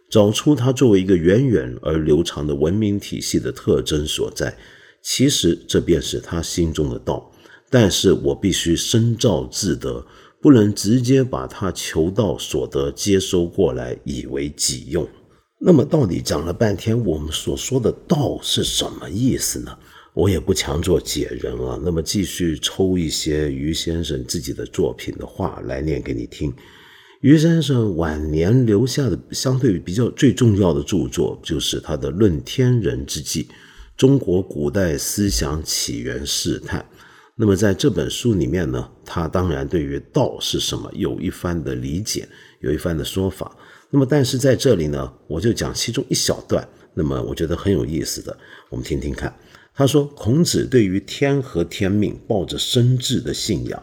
[0.08, 4.56] 找出它作为一个源远而流长的文明体系的特征所在。
[5.02, 7.32] 其实这便是他心中的道。
[7.70, 10.06] 但是我必须深造自得，
[10.40, 15.06] 不能直接把他求道所得接收过来以为己用。
[15.60, 19.76] 那么到底讲了半天，我们所说的道是什么意思呢？
[20.18, 21.78] 我也不强做解人啊。
[21.80, 26.52] 那么继续抽一些于先生自己的作品的话来念给你听。
[27.20, 33.46] 于先生晚年留下的相对比较最重要的著作，就是他的《论天人之际：
[33.96, 36.80] 中国古代思想起源试探》。
[37.36, 42.28] 那么在这本书里面呢，他当然对于道是什么有一番的理解，
[42.60, 43.56] 有一番的说法。
[43.88, 48.36] 那么但是在这里呢，我就讲其中一小段，那么我觉得很有意思的，
[48.68, 49.32] 我们听听看。
[49.78, 53.80] 他说，孔子对于天和天命抱着深挚的信仰。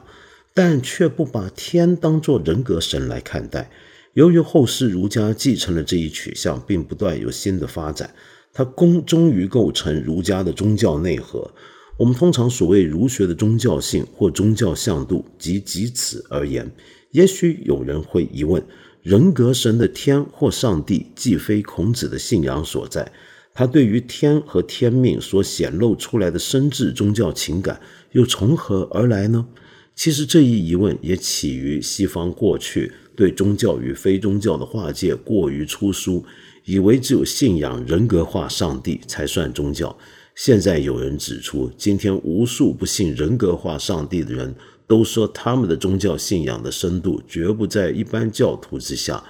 [0.54, 3.70] 但却不把天当作人格神来看待。
[4.14, 8.14] 由于后世儒家继承了这一取向，并不断有新的发展，
[8.54, 11.52] 它终终于构成儒家的宗教内核。
[11.98, 16.70] 我们通常所谓儒学的宗教性或宗教向度，即即此而言。
[17.12, 18.66] 也许有人会疑问：
[19.02, 23.12] 人格神的天或上帝，既非孔子的信仰所在，
[23.56, 27.80] 他对于天和天命所显露出来的深挚宗教情感，
[28.12, 29.48] 又从何而来呢？
[29.96, 36.26] 其实这一疑问也起于西方过去对宗教与非宗教的划界过于粗疏，
[36.66, 39.98] 以为只有信仰人格化上帝才算宗教。
[40.36, 44.54] 现在有人指出，今天无数不信人格化上帝的人
[44.86, 49.24] 都说，他们的宗教信仰的深度绝不在一般教徒之下，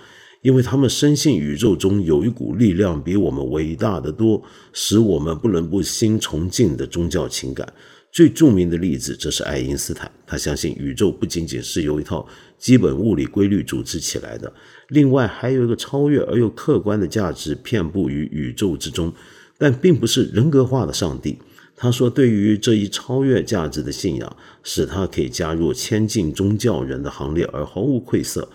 [0.46, 4.40] 因为他们深信宇宙中有一股力量比我们伟大的多，
[4.74, 7.68] 使我们不能不心崇敬的宗教情感。
[8.12, 12.24] 最著名的例子则是爱因斯坦，他相信宇宙不仅仅是由一套
[12.60, 14.54] 基本物理规律组织起来的，
[14.90, 19.12] 另外还有一个超越而又客观的价值遍布于宇宙之中，
[19.58, 21.40] 但并不是人格化的上帝。
[21.76, 28.48] 他说，对于这一超越价值的信仰，使他可以加入千进宗教人的行列而毫无愧色。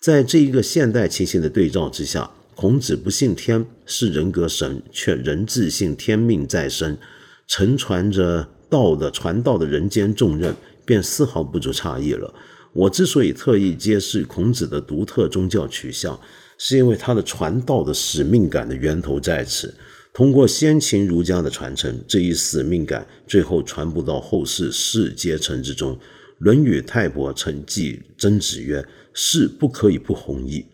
[0.00, 6.98] 在这一个现代情形的对照之下，孔子不信天是人格神，却仍自信天命在身，
[7.46, 8.48] 承传着。
[8.70, 12.30] 道的传道的人间重任，便丝毫不足诧异了。
[12.74, 16.20] 我之所以特意揭示孔子的独特宗教取向，
[16.58, 19.74] 是因为他的传道的使命感的源头在此。
[20.12, 25.94] 通过先秦儒家的传承，这一使命感最后传播到后世士阶层之中。
[26.36, 30.64] 《论语·泰伯》曾记曾子曰：“士不可以不弘毅。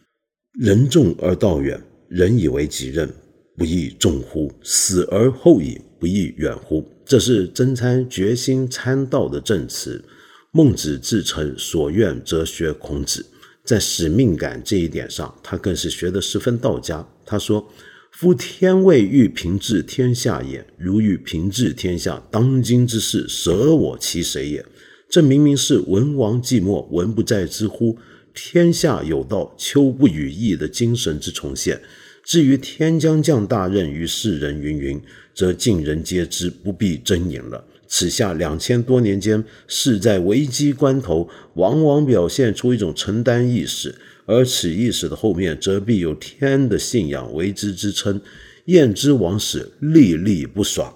[0.58, 3.08] 人重而道远，人以为己任，
[3.56, 4.52] 不亦重乎？
[4.62, 10.04] 死而后已，不亦远乎？”这是曾参决心参道的证词。
[10.52, 13.26] 孟子自称所愿则学孔子，
[13.64, 17.06] 在使命感这一点上，他更是学得十分道家。
[17.26, 17.68] 他说
[18.12, 24.64] ：“夫天未欲平治天下也，如欲平治天下，当今之事，舍我其谁也？”
[25.10, 27.98] 这明明是文王寂寞，文不在之乎？
[28.34, 31.80] 天下有道，秋不与义的精神之重现。
[32.24, 35.00] 至于天将降大任于世人，云云，
[35.34, 37.64] 则尽人皆知，不必争言了。
[37.86, 43.94] 此下两千多年间，事在危机关头，往往表现出一种承担意识，
[44.26, 48.20] 而此意识的后面，则必有天的信仰为之支撑。
[48.64, 50.92] 验之往史，历历不爽。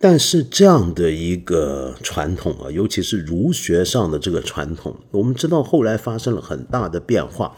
[0.00, 7.56] 但是这样的一个传统啊，尤其是儒学上的这个传统，我们知道后来发生了很大的变化。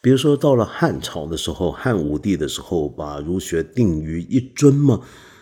[0.00, 5.00] 比如说到了汉朝的时候，汉武帝的时候，把儒学定于一尊嘛。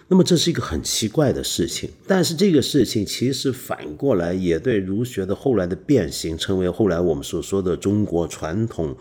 [0.08, 8.96] 那么这是一个很奇怪的事情，但是这个事情其实反过来也对儒学的后来的变形，成为后来我们所说的中国传统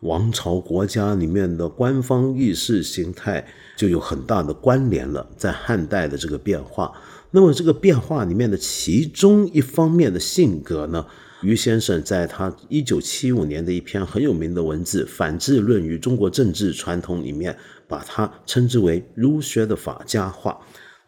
[0.00, 3.46] 王朝国家里面的官方意识形态
[3.76, 5.28] 就有很大的关联了。
[5.36, 6.92] 在汉代的这个变化，
[7.30, 11.04] 那么这个变化里面的其中一方面的性格呢，
[11.42, 17.56] 于先生在他一九七五年的一篇很有名的文字《反智论与中国政治传统》里面。
[17.88, 20.60] 把它称之为儒学的法家化。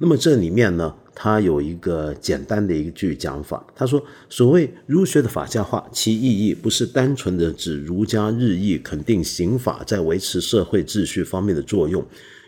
[0.03, 12.03] 那么这里面呢，他有一个简单的一句讲法，他说：“所谓儒学的法家化，其意义不是单纯的指儒家日益肯定刑法在维持社会秩序方面的作用。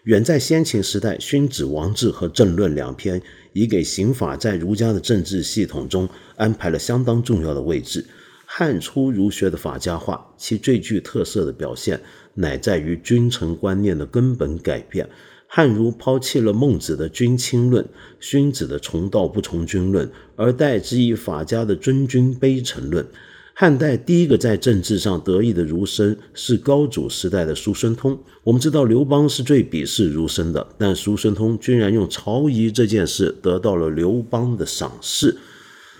[0.04, 3.20] 远在先秦时代，《勋子王志》和《政论》两篇
[3.52, 8.02] 已给刑法在儒家的政治系统中安排了相当重要的位置。
[8.46, 12.00] 汉初儒学的法家化，其最具特色的表现。”
[12.34, 15.06] 乃在于君臣观念的根本改变。
[15.54, 17.86] 汉儒抛弃了孟子的君亲论、
[18.18, 23.06] 荀子的从道不从君论，而代之以法家的尊君卑臣论。
[23.52, 28.18] 汉代第一个在政治上得意的儒生是高祖时代的叔孙通。
[28.44, 35.36] 我们知道刘邦是最鄙视儒生的，但叔孙通居然用朝仪这件事得到了刘邦的赏识。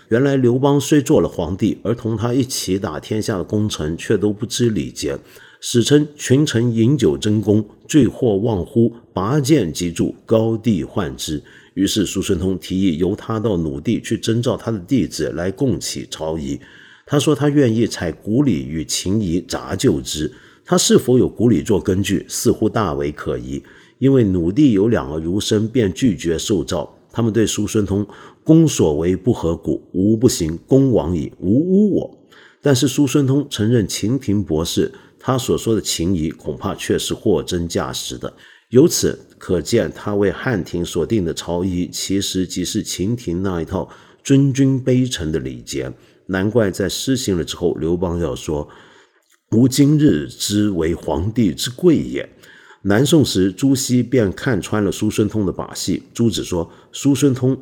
[0.09, 5.19] 原来刘邦虽做了皇帝，而同他一起打天下的功臣却都不知礼节。
[5.65, 11.41] 史称群臣饮酒争功，醉或忘乎，拔剑即住，高帝患之。
[11.75, 16.59] 于是叔孙通提议由他到鲁地去征召他的弟子来共起朝仪。
[17.05, 20.29] 他说他愿意采古礼与秦仪杂就之。
[20.65, 23.63] 他是否有古礼做根据，似乎大为可疑。
[23.99, 28.05] 因为鲁地有两个儒生便拒绝受诏，他们对叔孙通
[28.43, 32.17] 公所为不合古，吾不行，公往矣，无污我。
[32.61, 34.91] 但是叔孙通承认秦庭博士。
[35.25, 38.33] 他所说的秦仪恐怕却是货真价实的，
[38.71, 43.89] 由此可见，他为汉庭所定的朝仪，其实即是秦庭那一套
[44.21, 45.89] 尊君卑臣的礼节。
[46.25, 48.67] 难怪在施行了之后，刘邦要说
[49.51, 52.29] ：“吾今日之为皇帝之贵也。”
[52.83, 56.03] 南宋时，朱熹便看穿了叔孙通的把戏。
[56.13, 57.57] 朱子说：“叔孙通。”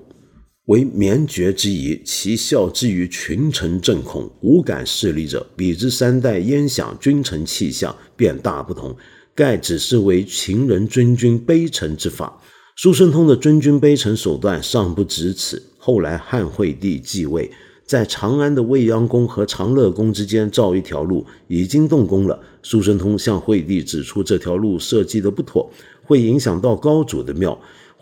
[0.65, 8.95] 为绵绝之仪，其效之于群臣震恐，无敢势力者，比之三代焉享君臣气象，便大不同。
[9.33, 12.39] 盖只是为秦人尊君卑臣之法。
[12.75, 15.61] 叔孙通的尊君卑臣手段尚不止此。
[15.77, 17.49] 后来汉惠帝继位，
[17.83, 22.39] 在长安的未央宫和长乐宫之间造一条路，已经动工了。
[22.61, 25.71] 叔孙通向惠帝指出这条路设计的不妥，
[26.03, 27.59] 会影响到高祖的庙。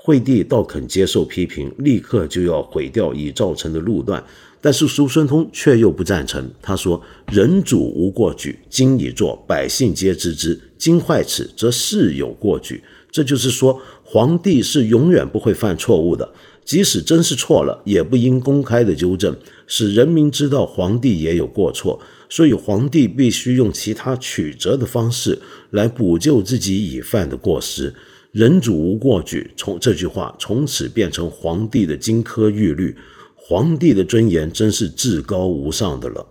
[0.10, 4.24] 惠帝倒肯接受批评，立刻就要毁掉已造成的路段，
[4.60, 6.50] 但是叔孙通却又不赞成。
[6.64, 7.00] 他说
[7.32, 10.60] ：“人主无过举，今已作，百姓皆知之。
[10.80, 16.28] 今坏此，则事有过举。”这就是说，皇帝是永远不会犯错误的，
[16.66, 19.38] 即使真是错了，也不应公开的纠正，
[19.68, 22.02] 使人民知道皇帝也有过错。
[22.28, 25.38] 所以，皇帝必须用其他曲折的方式
[25.70, 27.94] 来补救自己已犯的过失。
[28.32, 32.96] 人主无过举，从这句话从此变成皇帝的金科玉律。
[33.36, 36.28] 皇帝的尊严真是至高无上的了。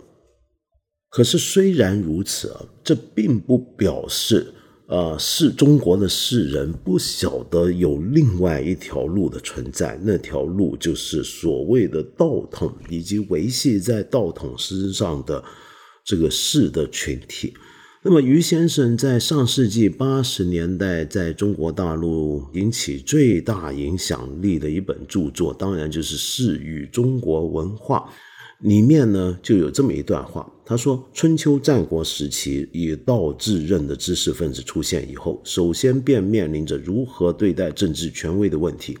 [1.09, 4.53] 可是虽然如此啊，这并不表示，
[4.87, 9.99] 呃，是中国的世人不晓得有另外一条路的存在。
[10.01, 15.43] 那条路就是所谓的道统，以及维系在道统之上的
[16.05, 17.53] 这个士的群体。
[18.01, 28.09] 那么，于先生在上世纪八十年代在中国大陆引起最大影响力的一本著作，当然就是《世与中国文化》
[28.65, 30.49] 里面呢，就有这么一段话。
[30.65, 38.97] 他说：“春秋战国时期，以道治任的知识分子出现以后，首先便面临着如何对待政治权威的问题。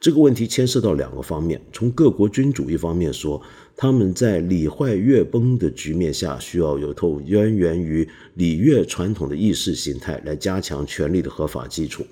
[0.00, 3.40] 这个问题牵涉到两个方面：从各国君主一方面说。”
[3.82, 12.04] 他们在礼坏乐崩的局面下，需要有透渊源于礼乐传统的意识形态来加强权力的合法基础。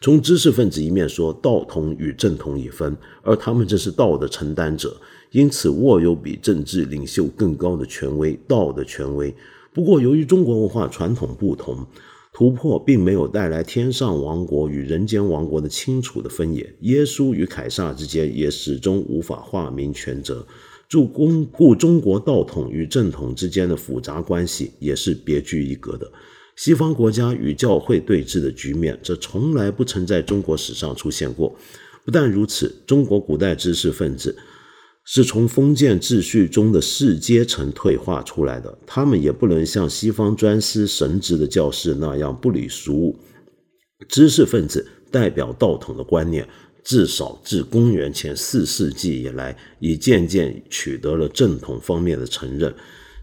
[0.00, 4.96] 从知识分子一面说，道统与正统已分，而他们正是道的承担者，
[5.32, 9.34] 因此握有比政治领袖更高的权威——道的权威。
[9.74, 11.84] 不过，由于中国文化传统不同，
[12.32, 20.46] 突破并没有带来天上王国与人间王国的清楚的分野，耶稣与凯撒之间也始终无法划明权责。
[20.88, 26.10] 助巩固中国道统与正统之间的复杂关系也是别具一格的。
[26.56, 31.54] 西方国家与教会对峙的局面，这从来不曾在中国史上出现过。
[32.04, 34.36] 不但如此，中国古代知识分子。
[35.08, 43.16] 是从封建秩序中的士阶层退化出来的，他们也不能像西方专司神职的教士那样不理俗务。
[44.08, 46.48] 知识分子代表道统的观念，
[46.86, 52.72] 至少自公元前四世纪以来，已渐渐取得了正统方面的承认。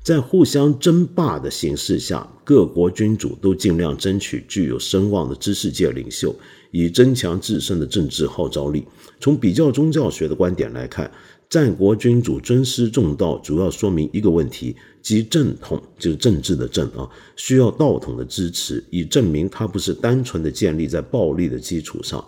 [0.03, 6.35] 在互相争霸的形势下，各国君主都尽量争取具有声望的知识界领袖，
[6.71, 8.83] 以增强自身的政治号召力。
[9.21, 11.09] 从比较宗教学的观点来看，
[11.49, 22.21] 战国君主尊师重道，主要说明一个问题，即正统，就是政治的正啊，需要道统的支持，以证明它不是单纯的建立在暴力的基础上。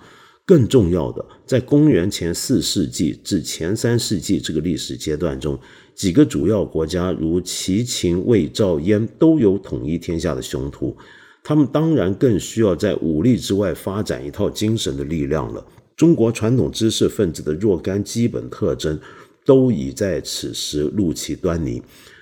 [0.46, 5.60] 更重要的，在公元前四世纪至前三世纪这个历史阶段中，
[5.96, 10.96] 几个主要国家如齐、秦、魏、赵、燕都有统一天下的雄图，
[11.44, 15.66] 他们当然更需要在武力之外发展一套精神的力量了。
[15.96, 19.00] 中国传统知识分子的若干基本特征，
[19.46, 21.82] 都已在此时露其端倪。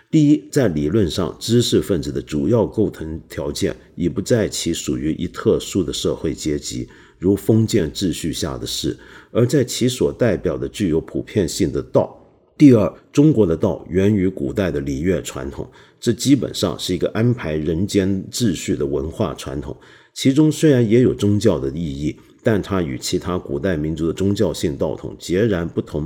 [0.10, 6.88] 第一，在理论上，知识分子的主要构成条件已不在其属于一特殊的社会阶级，
[7.24, 8.98] 如封建秩序下的士，
[9.32, 12.20] 而在其所代表的具有普遍性的道。
[12.58, 15.66] 第二，中国的道源于古代的礼乐传统，
[16.02, 19.76] 这基本上是一个安排人间秩序的文化传统，
[20.14, 22.14] 其中虽然也有宗教的意义。
[22.46, 26.06] 但它与其他古代民族的宗教性道统截然不同，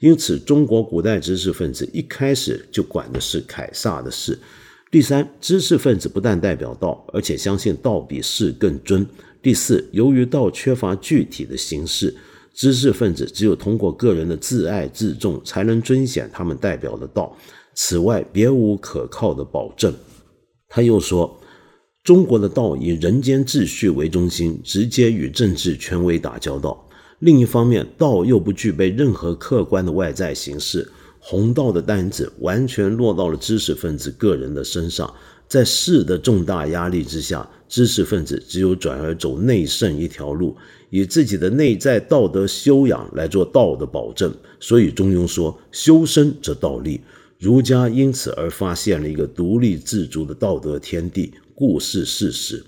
[0.00, 4.38] 因此中国古代知识分子一开始就管的是凯撒的事。
[4.90, 9.06] 第三，知识分子不但代表道，而且相信道比事更尊。
[9.42, 12.14] 第四，由于道缺乏具体的形式，
[12.54, 17.36] 知识分子只有通过个人的自爱自重，才能尊显他们代表的道。
[17.74, 19.94] 此外，别无可靠的保证。
[20.68, 21.38] 他又说。
[22.04, 26.88] 中国的道以人间秩序为中心，直接与政治权威打交道。
[27.18, 35.12] 另一方面，道又不具备任何客观的外在形式，弘道的担子完全落到了知识分子个人的身上。
[35.48, 40.56] 在士的重大压力之下，知识分子只有转而走内圣一条路，
[40.90, 44.32] 以自己的内在道德修养来做道的保证。
[44.60, 47.00] 所以中庸说：“修身则道立。”
[47.38, 51.32] 儒家因此而发现了一个独立自主的道德天地。
[51.54, 52.64] 故事事实。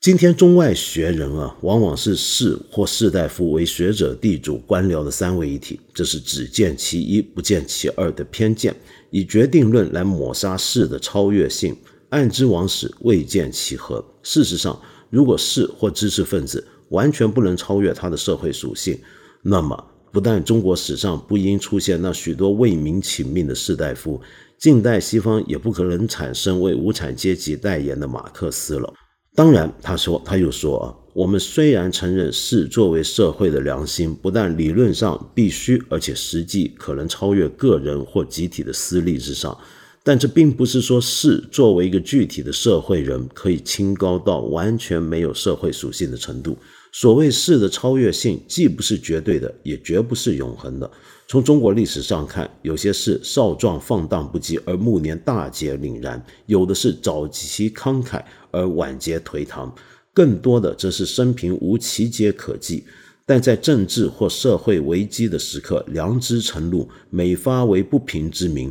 [0.00, 8.74] 今天中外学人啊，往往是士或士大夫为学者、地主、官僚的三位一体，这是只见其一不见其二的偏见，
[9.10, 11.76] 以决定论来抹杀士的超越性。
[12.10, 14.04] 按之往史，未见其合。
[14.22, 14.76] 事实上，
[15.10, 18.98] 如果士或知识分子完全不能超越他的社会属性，
[19.42, 24.20] 那么不但中国史上不应出现那许多为民请命的士大夫。
[24.58, 28.92] 近代西方也不可能产生为无产阶级代言的马克思了。
[29.36, 39.56] 当然，他说，他又说啊，我们虽然承认士作为社会的良心，不但理论上必须，而且实际可能超越个人或集体的私利之上，
[40.04, 46.56] 但这并不是说士作为一个具体的社会人可以清高到完全没有社会属性的程度。
[46.92, 50.88] 所谓士的超越性，既不是绝对的，也绝不是永恒的。
[51.26, 59.72] 从中国历史上看，有些事少壮放荡不羁而暮年大节凛然；有的是早期慷慨而晚节颓唐；
[60.20, 62.84] 更多的则是生平无奇皆可记，
[63.24, 68.70] 但在政治或社会危机的时刻，良知晨露，每发为不平之名。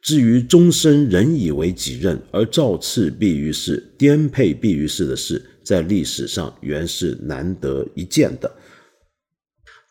[0.00, 8.48] 至于终身仍以为己任而造次必于世、颠沛必于世的事，在历史上原是难得一见的。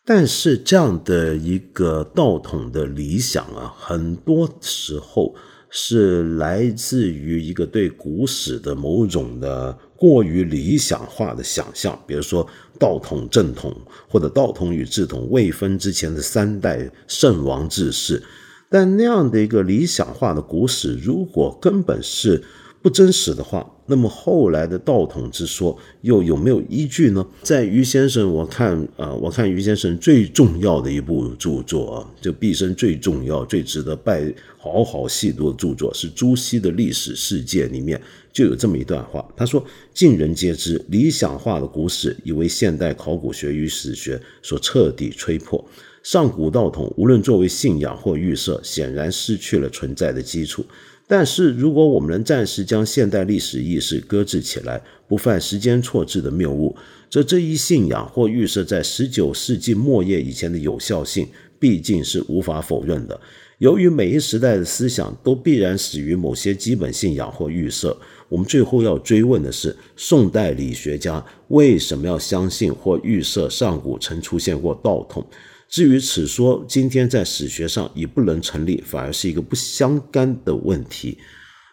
[0.06, 5.34] 但是这样的一个道统的理想啊，很多时候
[5.68, 12.46] 是来自于一个对古史的某种的过于理想化的想象，比如说
[12.78, 13.74] 道统正统，
[14.06, 18.22] 或者道统与正统未分之前的三代圣王治世。
[18.68, 22.44] 但那样的一个理想化的古史，如果根本是
[22.82, 27.26] 不真实的话，那么后来的道统之说又有没有依据呢？
[27.42, 37.98] 在于先生，我看啊，我看于先生最重要的一部著作啊，就毕生最重要、最值得拜好好细读的著作是朱熹的《历史世界》里面
[38.34, 39.64] 就有这么一段话，他说
[39.94, 45.64] ：“尽人皆知，理想化的古史已为现代考古学与史学所彻底吹破。
[46.02, 50.66] 上古道统无论作为信仰或预设，显然失去了存在的基础。”
[51.06, 56.74] 但是，如果我们能暂时将现代历史意识搁置起来，不犯时间错置的谬误，
[57.10, 61.28] 则这一信仰或预设在十九世纪末叶以前的有效性，
[61.60, 63.20] 毕竟是无法否认的。
[63.58, 67.96] 由于每一时代的思想都必然始于某些基本信仰或预设，
[68.34, 75.24] 我们最后要追问的是：宋代理学家为什么要相信或预设上古曾出现过道统？
[75.68, 81.16] 至于此说，今天在史学上已不能成立，反而是一个不相干的问题。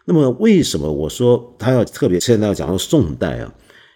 [0.05, 3.51] 那么，为什么我说他要特别现在要讲到宋代啊？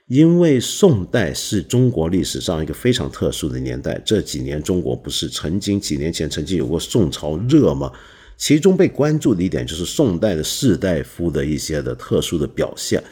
[0.07, 4.01] 因为宋代是中国历史上一个非常特殊的年代。
[4.03, 7.91] 这几年中国不是曾经几年前曾经有过宋朝热吗？
[8.37, 13.03] 其中被关注的一点就是宋代的士大夫的一些的特殊的表现。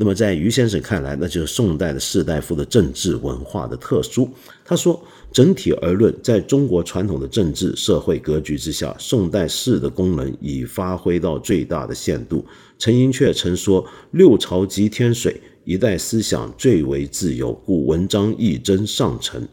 [0.00, 4.30] 那么在于先生看来，那就是宋代的士大夫的政治文化的特殊。
[4.64, 5.02] 他说，
[5.32, 12.46] 整体而论，在中国传统的政治社会格局之下，宋代士的功能已发挥到最大的限度。
[12.78, 19.48] 陈寅恪曾说：“六朝即天水，一代思想最为自由，故文章亦臻上乘。”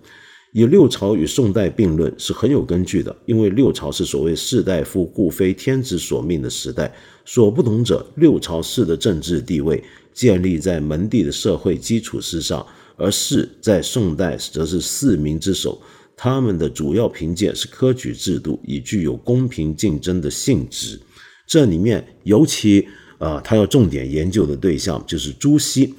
[0.55, 6.89] 以六朝与宋代并论是很有根据的，因为六朝是所谓士大夫故非天子所命的时代。
[7.25, 9.83] 所不同者，六朝士的政治地位。
[10.13, 15.77] 建立在门第的社会基础之上，而士在宋代则是四民之首，
[16.15, 20.97] 他们的主要凭借是科举制度，以具有公平竞争的性质。
[21.45, 22.87] 这里面尤其
[23.17, 25.93] 啊，他要重点研究的对象就是朱熹。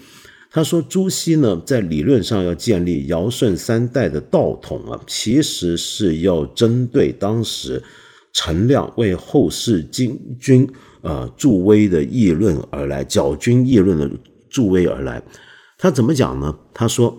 [0.51, 7.82] 他说，朱熹呢，在理论上要建立尧舜三代的道统啊，其实是要针对当时
[8.32, 10.68] 陈亮为后世金君。
[11.03, 14.11] 呃，助威的议论而来，矫君议论的
[14.51, 15.22] 助威而来。
[15.78, 16.59] 他怎么讲呢？
[16.74, 17.16] 他说，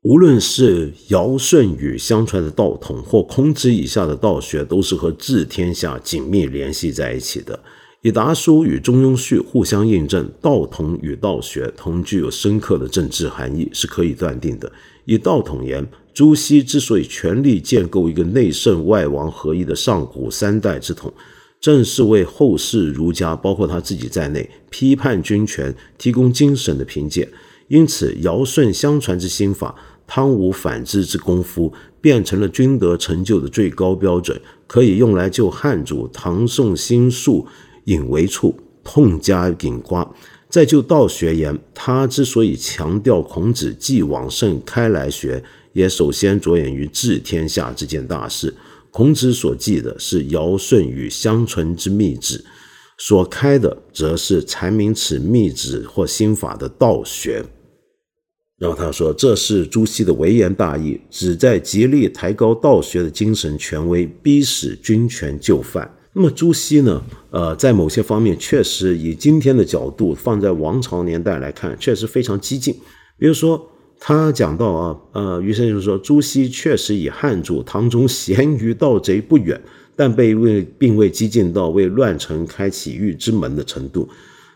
[0.00, 7.60] 无论是尧舜禹相传的道统，或孔子以下的道学，都是和治天下紧密联系在一起的。
[8.02, 14.72] 以达书与中庸序互相印证，道统与道学同具有深刻的政治含义，是可以断定的。
[15.04, 21.12] 以道统言，朱熹之所以全力建构一个内圣外王合一的上古三代之统。
[21.60, 27.28] 正是为后世儒家，包括他自己在内，批判君权提供精神的凭借。
[27.68, 29.74] 因此，尧舜相传之心法，
[30.06, 37.46] 汤武反之之功夫，变成了君德成就的最高标准，可以用来就汉主唐宋心术
[37.84, 40.14] 引为处，痛加引刮。
[40.48, 48.52] 再就道学言，他之所以强调孔子继往圣开来学，也首先着眼于治天下这件大事。
[48.90, 52.44] 孔子所记的是尧舜禹相传之秘旨，
[52.98, 57.44] 所开的则是阐明此秘旨或心法的道学。
[58.58, 65.88] 然后他说，这是朱熹的微言大义，旨在极力抬高道学的精神权威，逼使君权就范。
[66.12, 67.02] 那么朱熹呢？
[67.30, 72.74] 呃，在某些方面确实以今天的角度放在王朝年代来看，确实非常激进。
[73.18, 73.66] 比如说。
[74.02, 79.60] 他讲到啊，呃，余生说，朱熹确实以汉主唐中咸于盗贼不远，
[79.94, 84.08] 但被未并未激进到为乱臣开启狱之门的程度。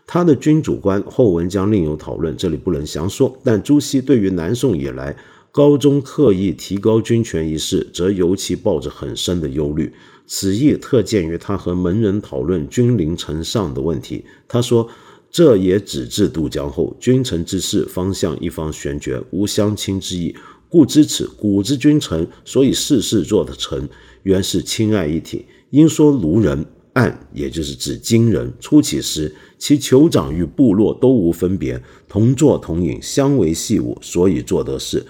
[0.07, 3.37] 他的君主观后文将另有讨论，这里不能详说。
[3.43, 5.15] 但朱熹对于南宋以来
[5.51, 9.93] 高宗刻意提高军权一事，则尤其抱着很深的忧虑。
[10.27, 14.25] 此意特见于他和门人讨论君临城上的问题。
[14.47, 14.89] 他说。
[15.31, 20.33] 这也只至渡江后，君臣之事方向一方悬绝，无相亲之意。
[20.69, 23.89] 故知此古之君臣，所以事事做的臣，
[24.23, 25.45] 原是亲爱一体。
[25.71, 28.53] 因说卢人，暗也就是指金人。
[28.61, 35.05] 初起时，其酋长与部落都无分别，同坐同饮，相为戏舞，所以做得事。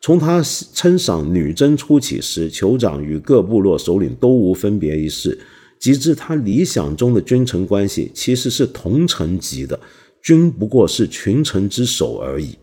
[0.00, 0.42] 从他
[0.72, 5.38] 称赏女真初起时，酋长与各部落首领都无分别一事。
[5.78, 9.80] 及至他理想中的君臣关系其实是同层级的，
[10.22, 12.54] 君不过是群臣之首而已。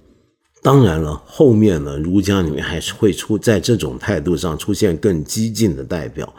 [0.62, 6.32] 当然了，后面呢，儒家里面还是会出在这种态度上出现更激进的代表，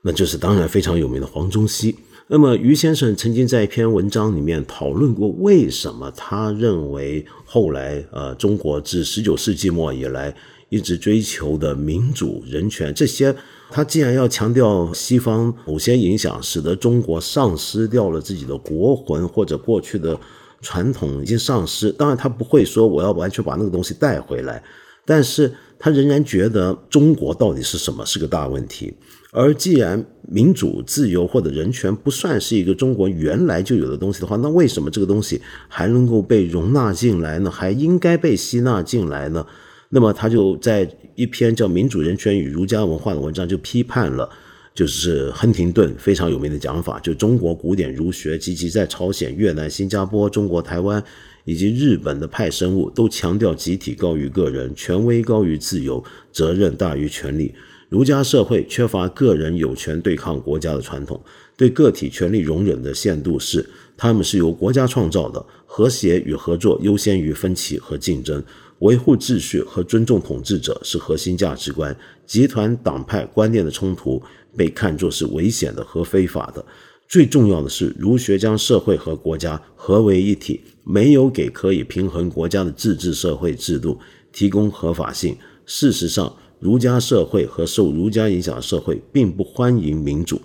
[0.00, 1.96] 那就是当然非常有名的黄宗羲。
[2.28, 10.34] 那么于先生曾经在一篇文章里面讨论过，为什么他认为后来呃中国自十九世纪末以来
[10.70, 13.34] 一直追求的民主人权这些。
[13.70, 20.18] 他既然要强调西方某些影响，使得中国丧失掉了自己的国魂或者过去的
[20.60, 24.62] 传统已经丧失，当然他不会说我要完全把那个东西带回来，
[25.04, 25.52] 但是
[25.84, 28.94] 他仍然觉得中国到底是什么是个大问题。
[29.32, 37.50] 而既然民主、自由或者人权不算是一个中国原来就有的东西的话，那为什么这个东西还能够被容纳进来呢？
[37.50, 39.44] 还应该被吸纳进来呢？
[39.88, 44.30] 那么他就在一篇叫《民主人权与儒家文化》的文章就批判了，
[44.72, 51.02] 就是亨廷顿非常有名的讲法，就中国古典儒学及其在朝鲜、越南、新加坡、中国台湾
[51.44, 57.54] 以及日本的派生物，都强调集体高于个人，权威高于自由，责任大于权利。
[57.88, 61.22] 儒家社会缺乏个人有权对抗国家的传统，
[61.56, 63.68] 对个体权利容忍的限度是，
[63.98, 68.42] 他们是由国家创造的，和谐与合作优先于分歧和竞争。
[68.78, 71.96] 维护秩序和尊重统治者是核心价值观。
[72.26, 74.20] 集团党派观念的冲突
[74.56, 76.64] 被看作是危险的和非法的。
[77.12, 83.98] 最重要的是，儒学将社会和国家合为一体，没有给可以平衡国家的自治社会制度
[84.32, 85.36] 提供合法性。
[85.66, 90.40] 事实上，儒家社会和受儒家影响的社会并不欢迎民主。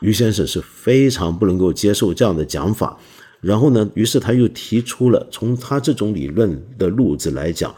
[0.00, 2.98] 于先生是非常不能够接受这样的讲法。
[3.40, 3.88] 然后呢？
[3.94, 7.72] 于是他又提出了从他这种理论的路子来讲，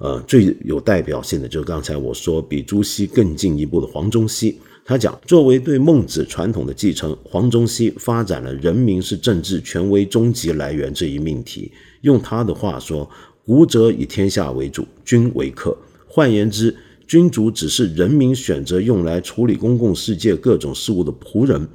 [0.00, 4.58] 呃，最有代表性的就是刚才我说比朱熹更进一步的黄宗羲。
[4.86, 11.72] 他讲，作为对孟子传统的继承，黄宗羲发展了“人民是政治权威终极来源”这一命题。
[12.02, 13.08] 用他的话说
[13.46, 15.74] ：“古者以天下为主，君为客。
[16.06, 16.76] 换言之，
[17.06, 21.66] 君主只是人民选择用来处理公共世界各种事务的仆人。”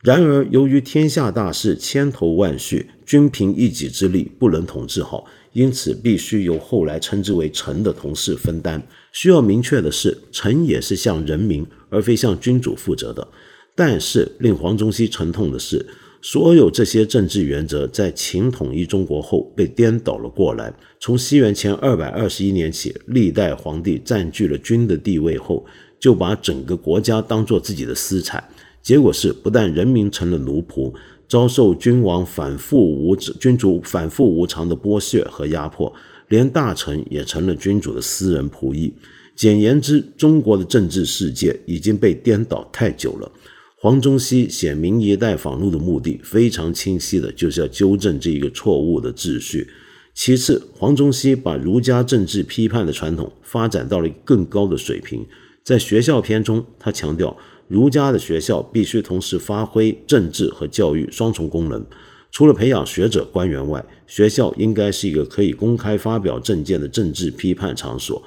[0.00, 8.84] 然而，由于天下大事千头万绪，君凭一己之力不能统治好，因此必须由后来称之为臣的同事分担。
[9.12, 13.28] 需要明确的是，臣也是向人民而非向君主负责的。
[13.76, 15.86] 但是，令黄宗羲沉痛的是，
[16.20, 20.72] 所有这些政治原则在秦统一中国后被颠倒了过来。
[21.00, 25.64] 从西元前二百二十一年起，历代皇帝占据了君的地位后，
[25.98, 28.42] 就把整个国家当做自己的私产。
[28.82, 30.92] 结果是，不但人民成了奴仆，
[31.26, 35.90] 遭受君王反复无君主反复无常的剥削和压迫，
[36.28, 38.92] 连大臣也成了君主的私人仆役。
[39.34, 43.30] 简言之，中国的政治世界已经被颠倒太久了。
[43.76, 49.68] 黄宗羲写《明一代访录》的目的非常清晰的，就是要纠正这一个错误的秩序。
[50.14, 55.26] 其次，黄宗羲把儒家政治批判的传统发展到了更高的水平，
[55.64, 57.36] 在学校篇中，他强调。
[57.68, 61.82] 儒家的学校必须同时发挥政治和教育双重功能。
[62.30, 68.22] 除了培养学者官员外，学校应该是一个可以公开发表政见的政治批判场所。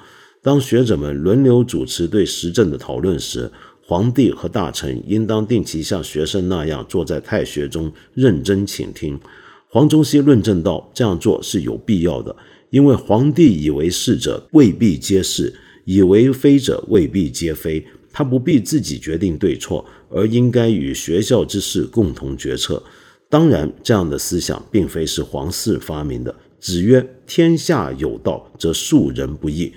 [0.46, 3.50] 当学者们轮流主持对时政的讨论时，
[3.84, 9.18] 皇帝和大臣应当定期像学生那样坐在太学中认真倾听。
[9.66, 12.36] 黄宗羲论证道：这样做是有必要的，
[12.70, 15.52] 因为皇帝以为是者未必皆是，
[15.84, 17.84] 以为非者未必皆非。
[18.12, 22.80] 他不必自己决定对错，而应该与学校之事共同决策。
[23.28, 26.32] 当然，这样的思想并非是皇室发明的。
[26.60, 29.72] 子曰：“天下有道，则庶人不义。”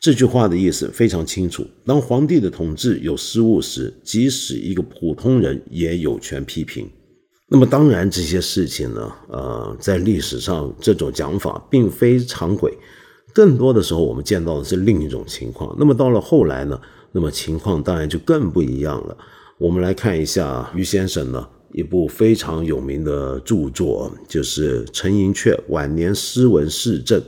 [0.00, 1.66] 这句话的意思非常清楚。
[1.84, 6.88] 当皇帝的统治有失误时，即使一个普通人也有权批评。
[7.48, 12.72] 那么，当然这些事情呢，呃，在历史上这种讲法并非常轨，
[13.32, 15.74] 更多的时候我们见到的是另一种情况。
[15.78, 16.80] 那么到了后来呢？
[17.10, 19.16] 那么情况当然就更不一样了。
[19.56, 27.20] 我们来看一下于先生呢一部非常有名的著作，就是陈寅恪晚年诗文释政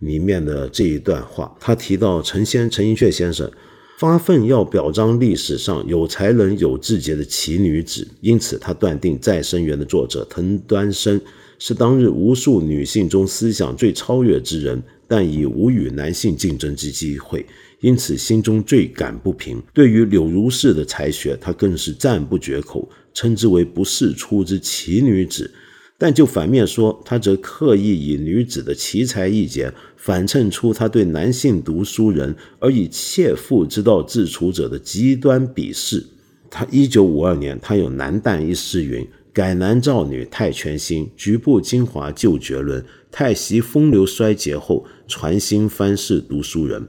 [0.00, 1.56] 里面的这一段话。
[1.58, 3.50] 他提到陈先陈寅恪先生
[3.98, 11.20] 发奋要表彰历史上有才能、有志节的奇女子，因此他断定《再生缘》的作者滕端生
[11.58, 17.44] 是当日无数女性中思想最超越之人，但已无与男性竞争之机会。
[17.80, 19.62] 因此，心中最感不平。
[19.72, 25.50] 对于柳如是的才学，他更是赞不绝口，称之为不世出之奇女子。
[25.96, 29.72] 但就反面说，他则刻意以女子的奇才异节，
[30.02, 36.06] 反衬出他对男性读书人而以妾妇之道自处者的极端鄙视。
[36.48, 42.82] 他一九五二年，他有《男旦》一诗云：“改男造女太全心，局部精华旧绝伦。
[43.12, 46.88] 太息风流衰竭后，传新翻世读书人。”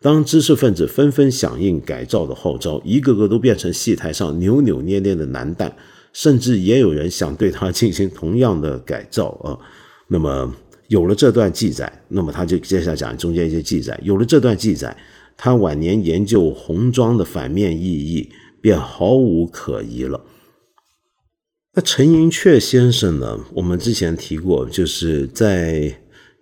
[0.00, 5.72] 当知识分子纷纷响应改造的号召，一个个都变成戏台上扭扭捏捏的男旦，
[6.12, 9.58] 甚至也有人想对他进行同样的改造啊。
[10.08, 10.54] 那么
[10.94, 13.98] 有了这段记载，那么他就接下来讲中间一些记载。
[14.02, 14.96] 有了这段记载，
[15.36, 18.30] 他晚年研究红妆的反面意义
[18.62, 20.24] 便毫无可疑了。
[21.74, 23.40] 那陈寅恪先生呢？
[23.54, 25.92] 我们之前提过，就是在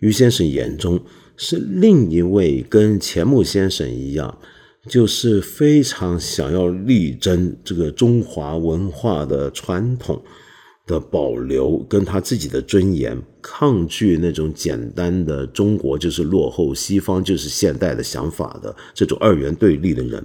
[0.01, 1.01] 于先生眼中。
[1.35, 4.39] 是另一位跟钱穆先生一样，
[4.87, 10.23] 就是非常想要力争这个中华文化的传统
[10.87, 20.23] 的保留，跟他自己的尊严，抗拒那种简单的中国就是落后，西方就是现代的想法的这种二元对立的人。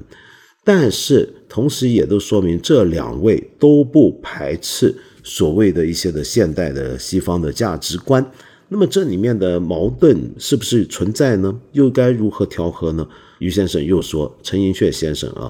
[0.64, 4.93] 但是同时也都说明这两位都不排斥
[5.24, 8.32] 所谓的一些的现代的西方的价值观。
[8.68, 11.58] 那么这里面的矛盾是不是存在呢？
[11.72, 13.08] 又该如何调和呢？
[13.39, 15.49] 于先生又说，陈寅恪先生啊，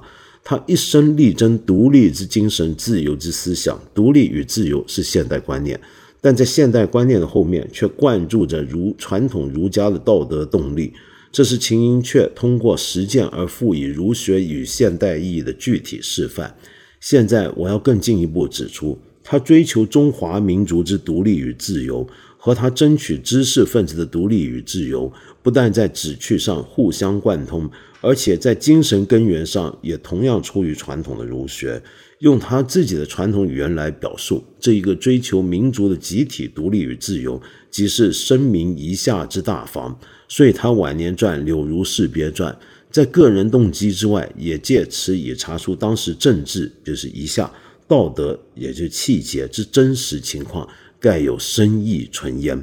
[0.50, 3.78] 他一生力争独立之精神、自由之思想。
[3.94, 5.78] 独立与自由是现代观念，
[6.22, 10.94] 但在现代观念的后面，却灌注着儒传统儒家的道德动力。
[11.34, 16.56] 这是秦寅恪通过实践而赋予儒学与现代意义的具体示范。
[17.02, 22.08] 现在我要更进一步指出，他追求中华民族之独立与自由。
[22.40, 25.12] 和他争取知识分子的独立与自由，
[25.44, 27.70] 不但在旨趣上互相贯通，
[28.02, 31.82] 而且在精神根源上也同样出于传统的儒学。
[32.20, 37.40] 用他自己的传统语言来表述，这一个追求民族的集体独立与自由，
[37.70, 40.00] 即是声名一下之大防。
[40.28, 42.52] 所以他晚年传《柳如是别传》，
[42.90, 47.54] 在个人动机之外，也借此以查出当时政治就是一下
[47.88, 50.68] 道德，也就气节之真实情况。
[51.00, 52.60] 盖有深意存焉。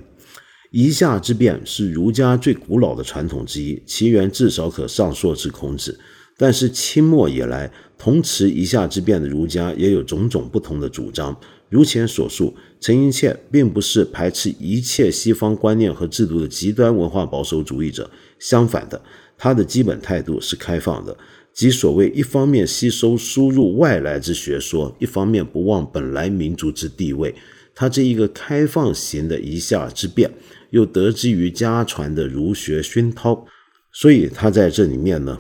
[0.75, 5.97] 夷夏之变是儒家最古老的传统之一，其源至少可上溯至孔子。
[6.37, 11.39] 但是清末以来，同持夷夏之变的儒家也有种种不同的主张。
[11.69, 18.11] 如前所述，陈寅恪并不是排斥一切西方观念和制度的极端文化保守主义者，
[18.41, 19.01] 相反的，
[19.39, 21.17] 他的基本态度是开放的，
[21.53, 27.33] 即所谓一方面吸收输入外来之学说，一方面不忘本来民族之地位。
[27.77, 30.31] 他这一个开放型的夷夏之变，
[30.75, 33.47] 又得之于家传的儒学熏陶，
[33.93, 35.39] 所以他在这里面呢，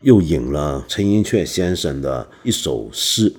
[0.00, 3.32] 又引了陈寅恪先生的一首诗，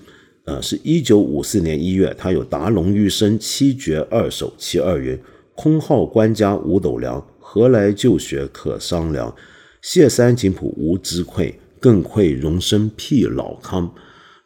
[0.45, 5.19] 呃，是一九五四年一月，他有《达龙玉生七绝二首》，其二云
[5.53, 9.35] ：“空号官家五斗粮，何来旧学可商量？
[9.81, 13.93] 谢三锦谱无知愧，更愧荣身辟老康。”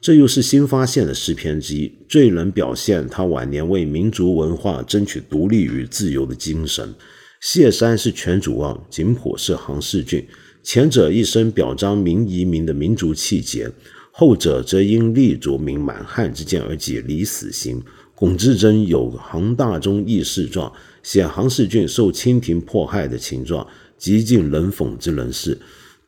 [0.01, 6.95] 这又是新发现的诗篇之一，最能表现他晚年为民族文化争取独立与自由的精神。
[7.41, 10.25] 谢山是全主望，景颇是杭世俊，
[10.63, 13.69] 前者一生表彰民移民的民族气节，
[14.11, 17.83] 后者则因立足明满汉之见而解离死刑。
[18.15, 20.71] 龚自珍有杭大中义士状，
[21.03, 25.57] 写杭世俊受清廷迫害的情状，极尽冷讽之能事。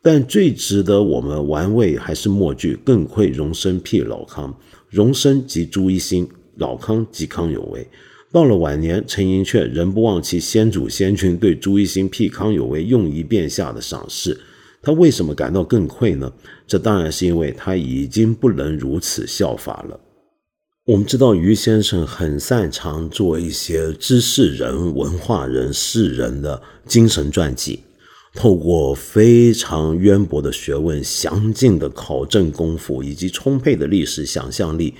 [0.02, 4.52] 但最值得我们玩味还是末句“更愧荣生辟老康”。
[4.90, 7.86] 荣生即朱一新，老康即康有为。
[8.32, 14.36] 到了晚年，陈寅恪仍不忘其先祖先君对朱一新辟康有为用一变下的赏识。
[14.82, 16.32] 他为什么感到更愧呢？
[16.66, 20.00] 这当然是因为他已经不能如此效法了。
[20.86, 27.78] 我们知道于先生很擅长做一些知识人、文化人、士人的精神传记。
[28.34, 34.94] 透过非常渊博的学问、详尽的考证功夫以及充沛的历史想象力，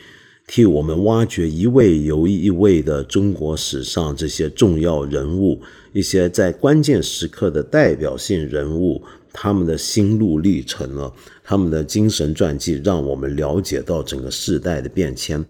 [0.47, 5.61] 替我们挖掘一位又一位的中国史上这些重要人物，
[5.93, 9.03] 一些在关键时刻的代表性人物，
[9.33, 11.11] 他们的心路历程呢，
[11.43, 15.43] 他们的精神传记，让我们了解到整个时代的变迁。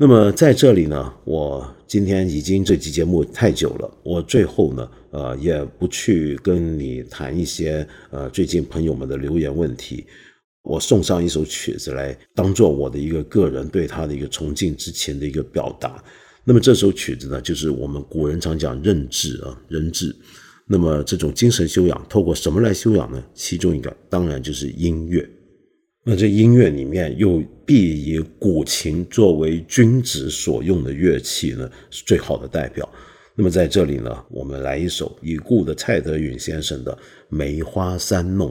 [0.00, 4.88] 那么在这里呢，我今天已经这期节目太久了，我最后呢。
[5.10, 10.04] 呃，也不去跟你谈一些呃最近朋友们的留言问题，
[10.62, 16.04] 我送上一首曲子来当做我的一个个人对他的一个崇敬之情的一个表达。
[16.44, 20.14] 那么这首曲子呢，就是我们古人常讲认智啊，人智。
[20.66, 23.24] 那么这种精神修养，透过什么来修养呢？
[23.32, 25.26] 其中一个当然就是音乐。
[26.10, 32.88] 那这音乐里面又必以古琴作为君子所用的乐器呢，是最好的代表。
[33.34, 36.92] 那么在这里呢，我们来一首已故的蔡德允先生的
[37.28, 38.50] 《梅花三弄》。